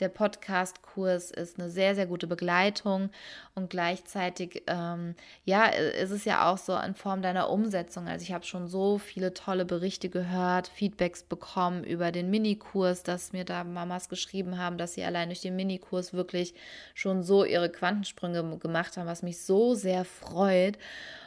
der 0.00 0.08
Podcast-Kurs 0.08 1.30
ist 1.30 1.58
eine 1.58 1.70
sehr, 1.70 1.94
sehr 1.94 2.06
gute 2.06 2.26
Begleitung 2.26 3.10
und 3.54 3.70
gleichzeitig, 3.70 4.64
ähm, 4.66 5.14
ja, 5.44 5.66
ist 5.66 6.10
es 6.10 6.24
ja 6.24 6.50
auch 6.50 6.58
so 6.58 6.76
in 6.76 6.94
Form 6.94 7.22
deiner 7.22 7.50
Umsetzung. 7.50 8.08
Also 8.08 8.24
ich 8.24 8.32
habe 8.32 8.44
schon 8.44 8.66
so 8.66 8.98
viele 8.98 9.34
tolle 9.34 9.64
Berichte 9.64 10.08
gehört, 10.08 10.68
Feedbacks 10.68 11.22
bekommen 11.22 11.84
über 11.84 12.10
den 12.10 12.30
Minikurs, 12.30 13.02
dass 13.02 13.32
mir 13.32 13.44
da 13.44 13.64
Mamas 13.64 14.08
geschrieben 14.08 14.58
haben, 14.58 14.78
dass 14.78 14.94
sie 14.94 15.04
allein 15.04 15.28
durch 15.28 15.42
den 15.42 15.56
Minikurs 15.56 16.12
wirklich 16.12 16.54
schon 16.94 17.22
so 17.22 17.44
ihre 17.44 17.70
Quantensprünge 17.70 18.58
gemacht 18.58 18.96
haben, 18.96 19.06
was 19.06 19.22
mich 19.22 19.40
so 19.42 19.74
sehr 19.74 20.04
freut. 20.04 20.78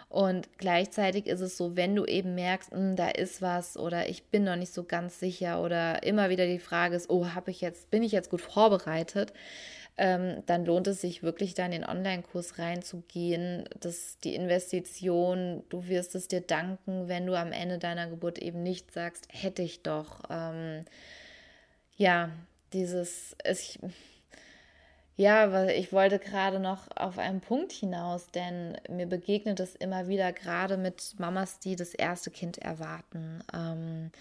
Und 0.10 0.58
gleichzeitig 0.58 1.28
ist 1.28 1.42
es 1.42 1.58
so, 1.58 1.76
wenn 1.76 1.96
du 1.96 2.06
eben 2.06 2.36
merkst, 2.36 2.72
hm, 2.72 2.96
da 2.96 3.10
ist 3.10 3.42
was 3.42 3.78
oder 3.78 4.08
ich 4.08 4.26
bin 4.26 4.44
noch 4.44 4.56
nicht 4.56 4.74
so 4.74 4.84
ganz 4.84 5.20
sicher 5.20 5.62
oder 5.62 6.04
immer 6.04 6.30
wieder 6.30 6.46
die 6.46 6.60
Frage 6.60 6.96
ist, 6.96 7.10
oh, 7.10 7.28
habe 7.34 7.52
ich 7.52 7.62
jetzt, 7.62 7.92
bin 7.92 8.04
ich 8.04 8.12
jetzt 8.12 8.30
gut 8.30 8.42
vorbereitet? 8.42 9.34
Ähm, 9.98 10.44
dann 10.46 10.66
lohnt 10.66 10.88
es 10.88 11.02
sich 11.02 11.24
wirklich 11.24 11.54
da 11.54 11.66
in 11.66 11.72
den 11.72 11.86
Online-Kurs 11.86 12.60
reinzugehen. 12.60 13.64
Das, 13.80 14.18
die 14.20 14.36
Investition, 14.36 15.64
du 15.70 15.88
wirst 15.88 16.16
es 16.16 16.28
dir 16.28 16.42
danken, 16.42 17.08
wenn 17.08 17.26
du 17.26 17.38
am 17.38 17.54
Ende 17.54 17.78
deiner 17.78 18.10
Geburt 18.10 18.38
eben 18.40 18.62
nicht 18.62 18.92
sagst, 18.92 19.28
hätte 19.32 19.62
ich 19.62 19.84
doch. 19.84 20.24
Ähm, 20.30 20.84
ja, 21.96 22.30
dieses, 22.74 23.38
ich, 23.50 23.80
ja, 25.18 25.66
ich 25.68 25.94
wollte 25.94 26.20
gerade 26.20 26.60
noch 26.60 26.88
auf 26.96 27.18
einen 27.18 27.40
Punkt 27.40 27.72
hinaus, 27.72 28.28
denn 28.28 28.78
mir 28.90 29.06
begegnet 29.06 29.62
es 29.62 29.76
immer 29.76 30.08
wieder, 30.08 30.34
gerade 30.34 30.76
mit 30.76 31.16
Mamas, 31.20 31.60
die 31.60 31.78
das 31.78 31.94
erste 31.94 32.32
Kind 32.32 32.58
erwarten, 32.58 33.42
ähm, 33.54 34.12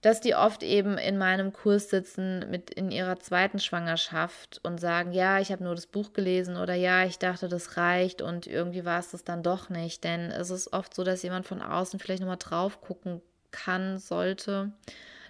dass 0.00 0.20
die 0.20 0.34
oft 0.34 0.62
eben 0.62 0.96
in 0.96 1.18
meinem 1.18 1.52
Kurs 1.52 1.90
sitzen 1.90 2.48
mit 2.50 2.70
in 2.70 2.90
ihrer 2.90 3.18
zweiten 3.18 3.58
Schwangerschaft 3.58 4.60
und 4.62 4.78
sagen, 4.80 5.12
ja, 5.12 5.40
ich 5.40 5.52
habe 5.52 5.64
nur 5.64 5.74
das 5.74 5.86
Buch 5.86 6.12
gelesen 6.12 6.56
oder 6.56 6.74
ja, 6.74 7.04
ich 7.04 7.18
dachte, 7.18 7.48
das 7.48 7.76
reicht 7.76 8.22
und 8.22 8.46
irgendwie 8.46 8.84
war 8.84 9.00
es 9.00 9.10
das 9.10 9.24
dann 9.24 9.42
doch 9.42 9.68
nicht. 9.70 10.04
Denn 10.04 10.30
es 10.30 10.50
ist 10.50 10.72
oft 10.72 10.94
so, 10.94 11.04
dass 11.04 11.22
jemand 11.22 11.46
von 11.46 11.60
außen 11.60 11.98
vielleicht 11.98 12.20
nochmal 12.20 12.36
drauf 12.38 12.80
gucken 12.80 13.20
kann, 13.50 13.98
sollte 13.98 14.72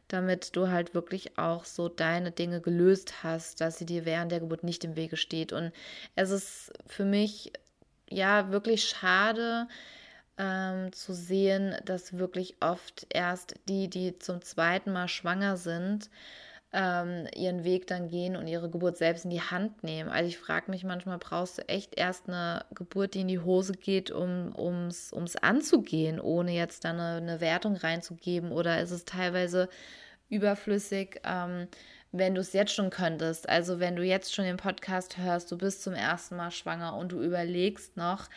damit 0.09 0.57
du 0.57 0.69
halt 0.69 0.95
wirklich 0.95 1.39
auch 1.39 1.65
so 1.65 1.89
deine 1.89 2.31
Dinge 2.31 2.61
gelöst 2.61 3.23
hast, 3.23 3.61
dass 3.61 3.79
sie 3.79 3.87
dir 3.87 4.05
während 4.05 4.33
der 4.33 4.41
Geburt 4.41 4.65
nicht 4.65 4.85
im 4.85 4.97
Wege 4.97 5.17
steht. 5.17 5.53
Und 5.53 5.73
es 6.17 6.31
ist 6.31 6.73
für 6.87 7.05
mich 7.05 7.53
ja 8.11 8.51
wirklich 8.51 8.85
schade, 8.85 9.69
ähm, 10.39 10.93
zu 10.93 11.13
sehen, 11.13 11.77
dass 11.85 12.17
wirklich 12.17 12.57
oft 12.61 13.07
erst 13.11 13.55
die, 13.69 13.89
die 13.89 14.19
zum 14.19 14.41
zweiten 14.43 14.93
Mal 14.93 15.09
schwanger 15.09 15.57
sind, 15.57 16.09
ähm, 16.73 17.27
ihren 17.35 17.65
Weg 17.65 17.87
dann 17.87 18.09
gehen 18.09 18.37
und 18.37 18.47
ihre 18.47 18.69
Geburt 18.69 18.99
selbst 18.99 19.25
in 19.25 19.31
die 19.31 19.41
Hand 19.41 19.83
nehmen. 19.83 20.11
Also 20.11 20.29
ich 20.29 20.39
frage 20.39 20.71
mich 20.71 20.85
manchmal, 20.85 21.19
brauchst 21.19 21.59
du 21.59 21.69
echt 21.69 21.97
erst 21.97 22.29
eine 22.29 22.65
Geburt, 22.75 23.15
die 23.15 23.23
in 23.23 23.29
die 23.29 23.39
Hose 23.39 23.73
geht, 23.73 24.11
um 24.11 24.55
ums, 24.57 25.13
ums 25.13 25.37
anzugehen, 25.37 26.21
ohne 26.21 26.53
jetzt 26.53 26.85
dann 26.85 27.01
eine, 27.01 27.17
eine 27.17 27.41
Wertung 27.41 27.77
reinzugeben? 27.77 28.53
Oder 28.53 28.81
ist 28.83 28.91
es 28.91 29.07
teilweise 29.07 29.71
überflüssig, 30.29 31.23
ähm, 31.25 31.69
wenn 32.13 32.35
du 32.35 32.43
es 32.43 32.53
jetzt 32.53 32.75
schon 32.75 32.91
könntest? 32.91 33.49
Also 33.49 33.81
wenn 33.81 33.97
du 33.97 34.03
jetzt 34.03 34.35
schon 34.35 34.45
den 34.45 34.59
Podcast 34.59 35.17
hörst, 35.17 35.51
du 35.51 35.57
bist 35.57 35.83
zum 35.83 35.95
ersten 35.95 36.37
Mal 36.37 36.51
schwanger 36.51 36.97
und 36.97 37.13
du 37.13 37.23
überlegst 37.23 37.97
noch, 37.97 38.29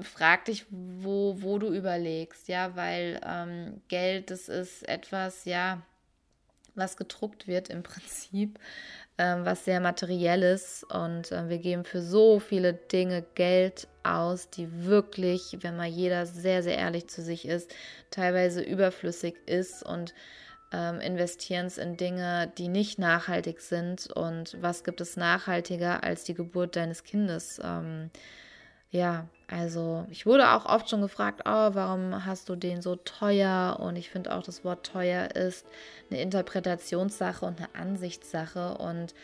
frag 0.00 0.44
dich, 0.44 0.64
wo, 0.70 1.42
wo 1.42 1.58
du 1.58 1.72
überlegst, 1.72 2.46
ja, 2.46 2.76
weil 2.76 3.20
ähm, 3.26 3.80
Geld, 3.88 4.30
das 4.30 4.48
ist 4.48 4.88
etwas, 4.88 5.44
ja, 5.44 5.82
was 6.76 6.96
gedruckt 6.96 7.48
wird 7.48 7.68
im 7.68 7.82
Prinzip, 7.82 8.58
ähm, 9.18 9.44
was 9.44 9.64
sehr 9.64 9.80
materiell 9.80 10.42
ist. 10.42 10.84
Und 10.84 11.32
äh, 11.32 11.48
wir 11.48 11.58
geben 11.58 11.84
für 11.84 12.02
so 12.02 12.38
viele 12.38 12.74
Dinge 12.74 13.24
Geld 13.34 13.88
aus, 14.02 14.50
die 14.50 14.84
wirklich, 14.84 15.58
wenn 15.62 15.76
mal 15.76 15.86
jeder 15.86 16.26
sehr, 16.26 16.62
sehr 16.62 16.78
ehrlich 16.78 17.08
zu 17.08 17.22
sich 17.22 17.46
ist, 17.46 17.74
teilweise 18.10 18.62
überflüssig 18.62 19.36
ist 19.46 19.82
und 19.82 20.14
ähm, 20.72 21.00
investieren 21.00 21.66
es 21.66 21.78
in 21.78 21.96
Dinge, 21.96 22.52
die 22.58 22.68
nicht 22.68 22.98
nachhaltig 22.98 23.60
sind. 23.60 24.08
Und 24.12 24.56
was 24.60 24.84
gibt 24.84 25.00
es 25.00 25.16
nachhaltiger 25.16 26.02
als 26.02 26.24
die 26.24 26.34
Geburt 26.34 26.76
deines 26.76 27.04
Kindes? 27.04 27.60
Ähm, 27.62 28.10
ja, 28.90 29.26
also 29.48 30.06
ich 30.10 30.26
wurde 30.26 30.50
auch 30.50 30.66
oft 30.66 30.90
schon 30.90 31.02
gefragt, 31.02 31.42
oh, 31.44 31.70
warum 31.72 32.24
hast 32.24 32.48
du 32.48 32.56
den 32.56 32.82
so 32.82 32.96
teuer? 32.96 33.78
Und 33.80 33.96
ich 33.96 34.10
finde 34.10 34.34
auch, 34.34 34.42
das 34.42 34.64
Wort 34.64 34.86
teuer 34.86 35.34
ist 35.34 35.66
eine 36.10 36.20
Interpretationssache 36.20 37.44
und 37.44 37.58
eine 37.58 37.74
Ansichtssache. 37.74 38.76
Und 38.78 39.14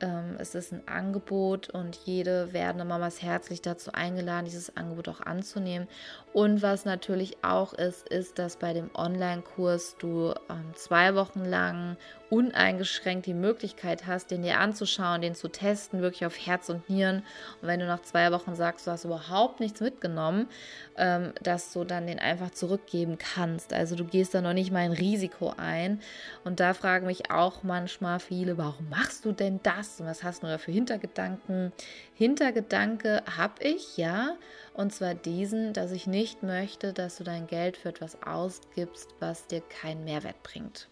ähm, 0.00 0.36
es 0.38 0.54
ist 0.54 0.72
ein 0.72 0.86
Angebot 0.86 1.70
und 1.70 1.96
jede 2.04 2.52
werdende 2.52 2.84
Mama 2.84 3.06
ist 3.06 3.22
herzlich 3.22 3.62
dazu 3.62 3.92
eingeladen, 3.92 4.44
dieses 4.44 4.76
Angebot 4.76 5.08
auch 5.08 5.20
anzunehmen. 5.20 5.88
Und 6.34 6.60
was 6.60 6.84
natürlich 6.84 7.42
auch 7.42 7.72
ist, 7.72 8.08
ist, 8.08 8.38
dass 8.38 8.56
bei 8.56 8.74
dem 8.74 8.90
Online-Kurs 8.94 9.96
du 9.98 10.34
ähm, 10.50 10.72
zwei 10.74 11.14
Wochen 11.14 11.44
lang 11.44 11.96
uneingeschränkt 12.32 13.26
die 13.26 13.34
Möglichkeit 13.34 14.06
hast, 14.06 14.30
den 14.30 14.42
dir 14.42 14.58
anzuschauen, 14.58 15.20
den 15.20 15.34
zu 15.34 15.48
testen, 15.48 16.00
wirklich 16.00 16.24
auf 16.24 16.46
Herz 16.46 16.70
und 16.70 16.88
Nieren. 16.88 17.24
Und 17.60 17.68
wenn 17.68 17.78
du 17.78 17.86
nach 17.86 18.00
zwei 18.00 18.32
Wochen 18.32 18.54
sagst, 18.54 18.86
du 18.86 18.90
hast 18.90 19.04
überhaupt 19.04 19.60
nichts 19.60 19.82
mitgenommen, 19.82 20.48
ähm, 20.96 21.34
dass 21.42 21.74
du 21.74 21.84
dann 21.84 22.06
den 22.06 22.18
einfach 22.18 22.48
zurückgeben 22.48 23.18
kannst. 23.18 23.74
Also 23.74 23.96
du 23.96 24.06
gehst 24.06 24.32
da 24.32 24.40
noch 24.40 24.54
nicht 24.54 24.72
mal 24.72 24.78
ein 24.78 24.92
Risiko 24.92 25.52
ein. 25.58 26.00
Und 26.42 26.58
da 26.58 26.72
fragen 26.72 27.04
mich 27.04 27.30
auch 27.30 27.64
manchmal 27.64 28.18
viele, 28.18 28.56
warum 28.56 28.88
machst 28.88 29.26
du 29.26 29.32
denn 29.32 29.60
das? 29.62 30.00
Und 30.00 30.06
was 30.06 30.24
hast 30.24 30.42
du 30.42 30.46
da 30.46 30.56
für 30.56 30.72
Hintergedanken? 30.72 31.70
Hintergedanke 32.14 33.22
habe 33.36 33.62
ich, 33.62 33.98
ja. 33.98 34.36
Und 34.72 34.94
zwar 34.94 35.12
diesen, 35.12 35.74
dass 35.74 35.92
ich 35.92 36.06
nicht 36.06 36.42
möchte, 36.42 36.94
dass 36.94 37.18
du 37.18 37.24
dein 37.24 37.46
Geld 37.46 37.76
für 37.76 37.90
etwas 37.90 38.22
ausgibst, 38.22 39.10
was 39.20 39.46
dir 39.48 39.60
keinen 39.60 40.04
Mehrwert 40.04 40.42
bringt. 40.42 40.88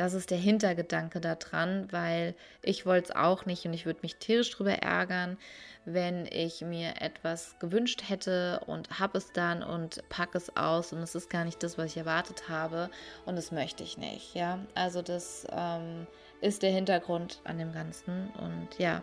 Das 0.00 0.14
ist 0.14 0.30
der 0.30 0.38
Hintergedanke 0.38 1.20
daran, 1.20 1.86
weil 1.90 2.34
ich 2.62 2.86
wollte 2.86 3.10
es 3.10 3.14
auch 3.14 3.44
nicht 3.44 3.66
und 3.66 3.74
ich 3.74 3.84
würde 3.84 4.00
mich 4.00 4.16
tierisch 4.16 4.50
drüber 4.50 4.72
ärgern, 4.72 5.36
wenn 5.84 6.24
ich 6.24 6.62
mir 6.62 7.02
etwas 7.02 7.58
gewünscht 7.58 8.04
hätte 8.08 8.62
und 8.66 8.98
habe 8.98 9.18
es 9.18 9.30
dann 9.34 9.62
und 9.62 10.02
packe 10.08 10.38
es 10.38 10.56
aus 10.56 10.94
und 10.94 11.00
es 11.00 11.14
ist 11.14 11.28
gar 11.28 11.44
nicht 11.44 11.62
das, 11.62 11.76
was 11.76 11.90
ich 11.90 11.98
erwartet 11.98 12.48
habe 12.48 12.88
und 13.26 13.36
das 13.36 13.52
möchte 13.52 13.82
ich 13.82 13.98
nicht. 13.98 14.34
Ja, 14.34 14.60
also 14.74 15.02
das 15.02 15.46
ähm, 15.52 16.06
ist 16.40 16.62
der 16.62 16.70
Hintergrund 16.70 17.42
an 17.44 17.58
dem 17.58 17.74
Ganzen 17.74 18.30
und 18.40 18.78
ja, 18.78 19.02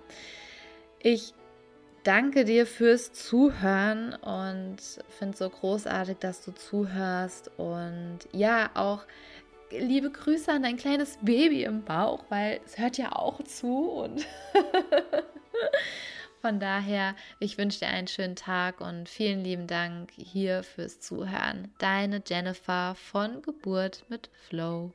ich 0.97 1.35
danke 2.07 2.43
dir 2.43 2.65
fürs 2.65 3.11
Zuhören 3.11 4.15
und 4.15 4.77
finde 5.09 5.33
es 5.33 5.37
so 5.37 5.49
großartig, 5.49 6.17
dass 6.19 6.43
du 6.43 6.53
zuhörst 6.53 7.51
und 7.57 8.19
ja, 8.31 8.71
auch 8.73 9.03
liebe 9.71 10.09
Grüße 10.09 10.51
an 10.51 10.63
dein 10.63 10.77
kleines 10.77 11.17
Baby 11.21 11.63
im 11.63 11.83
Bauch, 11.83 12.23
weil 12.29 12.59
es 12.65 12.77
hört 12.77 12.97
ja 12.97 13.13
auch 13.13 13.41
zu 13.43 13.89
und 13.89 14.25
von 16.41 16.59
daher, 16.59 17.15
ich 17.39 17.57
wünsche 17.57 17.79
dir 17.79 17.87
einen 17.87 18.07
schönen 18.07 18.35
Tag 18.35 18.81
und 18.81 19.09
vielen 19.09 19.43
lieben 19.43 19.67
Dank 19.67 20.11
hier 20.15 20.63
fürs 20.63 20.99
Zuhören. 20.99 21.73
Deine 21.79 22.21
Jennifer 22.25 22.95
von 22.95 23.41
Geburt 23.41 24.05
mit 24.09 24.29
Flow. 24.47 24.91